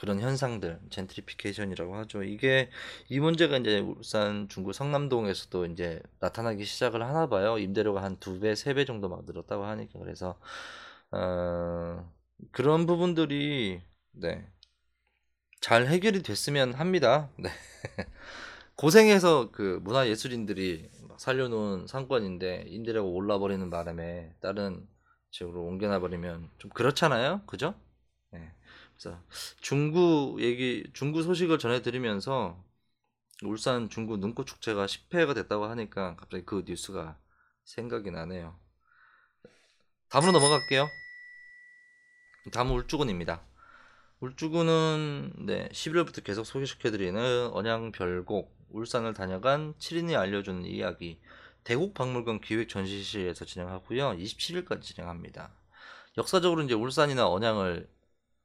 그런 0.00 0.20
현상들 0.20 0.80
젠트리피케이션이라고 0.90 1.96
하죠. 1.98 2.22
이게 2.24 2.70
이 3.10 3.20
문제가 3.20 3.58
이제 3.58 3.80
울산 3.80 4.48
중구 4.48 4.72
성남동에서도 4.72 5.66
이제 5.66 6.00
나타나기 6.20 6.64
시작을 6.64 7.02
하나 7.02 7.28
봐요. 7.28 7.58
임대료가 7.58 8.02
한 8.02 8.18
두 8.20 8.40
배, 8.40 8.54
세 8.54 8.74
배 8.74 8.84
정도 8.86 9.08
막 9.10 9.24
늘었다고 9.26 9.64
하니까 9.64 9.98
그래서 9.98 10.38
어, 11.12 12.10
그런 12.52 12.86
부분들이 12.86 13.82
네. 14.12 14.46
잘 15.60 15.86
해결이 15.86 16.22
됐으면 16.22 16.74
합니다. 16.74 17.30
네. 17.38 17.50
고생해서 18.76 19.50
그 19.52 19.80
문화예술인들이 19.82 20.90
살려놓은 21.18 21.86
상권인데 21.86 22.64
임대료가 22.68 23.08
올라버리는 23.08 23.68
바람에 23.70 24.34
다른 24.40 24.86
지역으로 25.30 25.62
옮겨놔버리면 25.64 26.50
좀 26.58 26.70
그렇잖아요, 26.70 27.42
그죠? 27.46 27.74
네. 29.00 29.10
그래서 29.10 29.18
중구 29.60 30.36
얘기, 30.40 30.84
중구 30.92 31.22
소식을 31.22 31.58
전해드리면서 31.58 32.62
울산 33.42 33.88
중구 33.88 34.18
눈꽃 34.18 34.46
축제가 34.46 34.84
10회가 34.84 35.34
됐다고 35.34 35.64
하니까 35.66 36.16
갑자기 36.16 36.44
그 36.44 36.64
뉴스가 36.66 37.18
생각이 37.64 38.10
나네요. 38.10 38.58
다음으로 40.10 40.32
넘어갈게요. 40.32 40.86
다음은 42.52 42.74
울주군입니다. 42.74 43.42
울주군은 44.20 45.32
네, 45.46 45.68
11월부터 45.70 46.22
계속 46.22 46.44
소개시켜드리는 46.44 47.50
언양별곡 47.52 48.54
울산을 48.70 49.14
다녀간 49.14 49.74
7인이 49.78 50.18
알려주는 50.18 50.66
이야기 50.66 51.20
대국박물관 51.64 52.40
기획 52.40 52.68
전시실에서 52.68 53.46
진행하고요. 53.46 54.16
27일까지 54.18 54.82
진행합니다. 54.82 55.54
역사적으로 56.18 56.62
이제 56.62 56.74
울산이나 56.74 57.28
언양을 57.28 57.88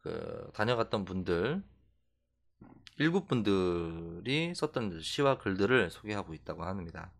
그 0.05 0.51
다녀갔던 0.53 1.03
분들 1.03 1.63
일곱 2.97 3.27
분들이 3.27 4.53
썼던 4.53 5.01
시와 5.01 5.39
글들을 5.39 5.89
소개하고 5.89 6.35
있다고 6.35 6.63
합니다. 6.63 7.11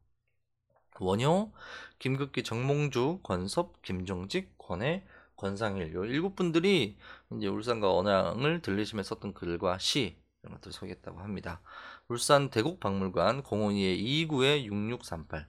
원효, 1.00 1.52
김극기, 1.98 2.44
정몽주, 2.44 3.22
권섭, 3.24 3.82
김정직, 3.82 4.56
권해, 4.60 5.04
권상일 5.36 5.96
요 5.96 6.06
일곱 6.06 6.36
분들이 6.36 7.00
이제 7.36 7.48
울산과 7.48 7.92
언양을 7.92 8.62
들리시면서 8.62 9.16
썼던 9.16 9.34
글과 9.34 9.80
시 9.80 10.16
이런 10.44 10.54
것들을 10.54 10.72
소개했다고 10.72 11.20
합니다. 11.20 11.62
울산 12.08 12.52
대곡 12.52 12.80
박물관 12.80 13.42
052-229의 13.42 14.66
6638 14.66 15.48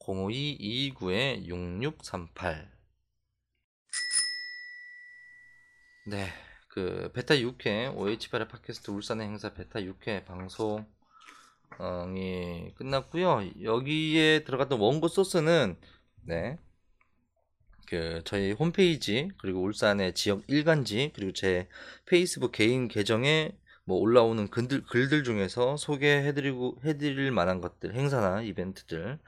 052-229의 0.00 1.44
6638 1.44 2.72
네, 6.06 6.47
그 6.78 7.10
베타 7.12 7.34
6회 7.34 7.96
OH8의 7.96 8.48
팟캐스트 8.48 8.92
울산의 8.92 9.26
행사 9.26 9.52
베타 9.52 9.80
6회 9.80 10.24
방송이 10.26 10.84
끝났고요. 12.76 13.42
여기에 13.64 14.44
들어갔던 14.44 14.78
원고 14.78 15.08
소스는 15.08 15.76
네 16.22 16.56
그 17.88 18.20
저희 18.24 18.52
홈페이지 18.52 19.30
그리고 19.38 19.62
울산의 19.62 20.14
지역 20.14 20.42
일간지 20.46 21.10
그리고 21.16 21.32
제 21.32 21.66
페이스북 22.06 22.52
개인 22.52 22.86
계정에 22.86 23.56
뭐 23.84 23.98
올라오는 23.98 24.46
글들, 24.48 24.84
글들 24.84 25.24
중에서 25.24 25.76
소개해드리고 25.78 26.76
해드릴 26.84 27.32
만한 27.32 27.60
것들 27.60 27.94
행사나 27.94 28.42
이벤트들 28.42 29.18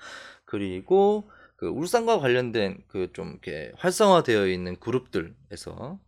그리고 0.44 1.28
그 1.56 1.66
울산과 1.68 2.20
관련된 2.20 2.84
그 2.86 3.10
좀 3.12 3.30
이렇게 3.30 3.72
활성화되어 3.76 4.46
있는 4.46 4.78
그룹들에서 4.78 5.98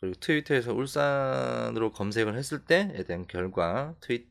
그리고 0.00 0.18
트위터에서 0.18 0.72
울산으로 0.72 1.92
검색을 1.92 2.36
했을 2.36 2.64
때에 2.64 3.04
대한 3.04 3.26
결과 3.26 3.94
트윗 4.00 4.30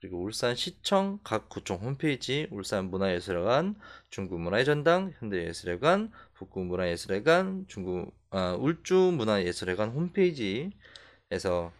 그리고 0.00 0.20
울산 0.20 0.56
시청 0.56 1.20
각 1.22 1.48
구청 1.48 1.78
홈페이지 1.78 2.48
울산 2.50 2.90
문화예술회관 2.90 3.76
중구 4.10 4.36
문화예전당 4.36 5.14
현대예술회관 5.20 6.10
북구 6.34 6.64
문화예술회관 6.64 7.66
중구 7.68 8.10
아, 8.30 8.56
울주 8.58 8.96
문화예술회관 8.96 9.90
홈페이지에서 9.90 11.72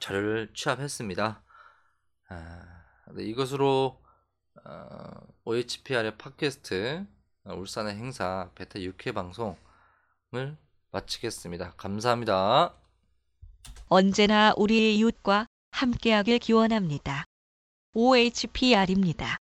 자료를 0.00 0.52
취합했습니다. 0.52 1.42
아, 2.28 2.84
네, 3.14 3.24
이것으로 3.24 4.02
어, 4.64 5.10
OHPR의 5.44 6.18
팟캐스트 6.18 7.06
어, 7.44 7.54
울산의 7.54 7.94
행사 7.94 8.50
베타 8.54 8.80
6회 8.80 9.14
방송을 9.14 10.58
마치겠습니다. 10.90 11.74
감사합니다. 11.76 12.74
언제나 13.88 14.52
우리의 14.56 14.96
이웃과 14.98 15.46
함께하길 15.70 16.38
기원합니다. 16.38 17.24
OHPR입니다. 17.94 19.38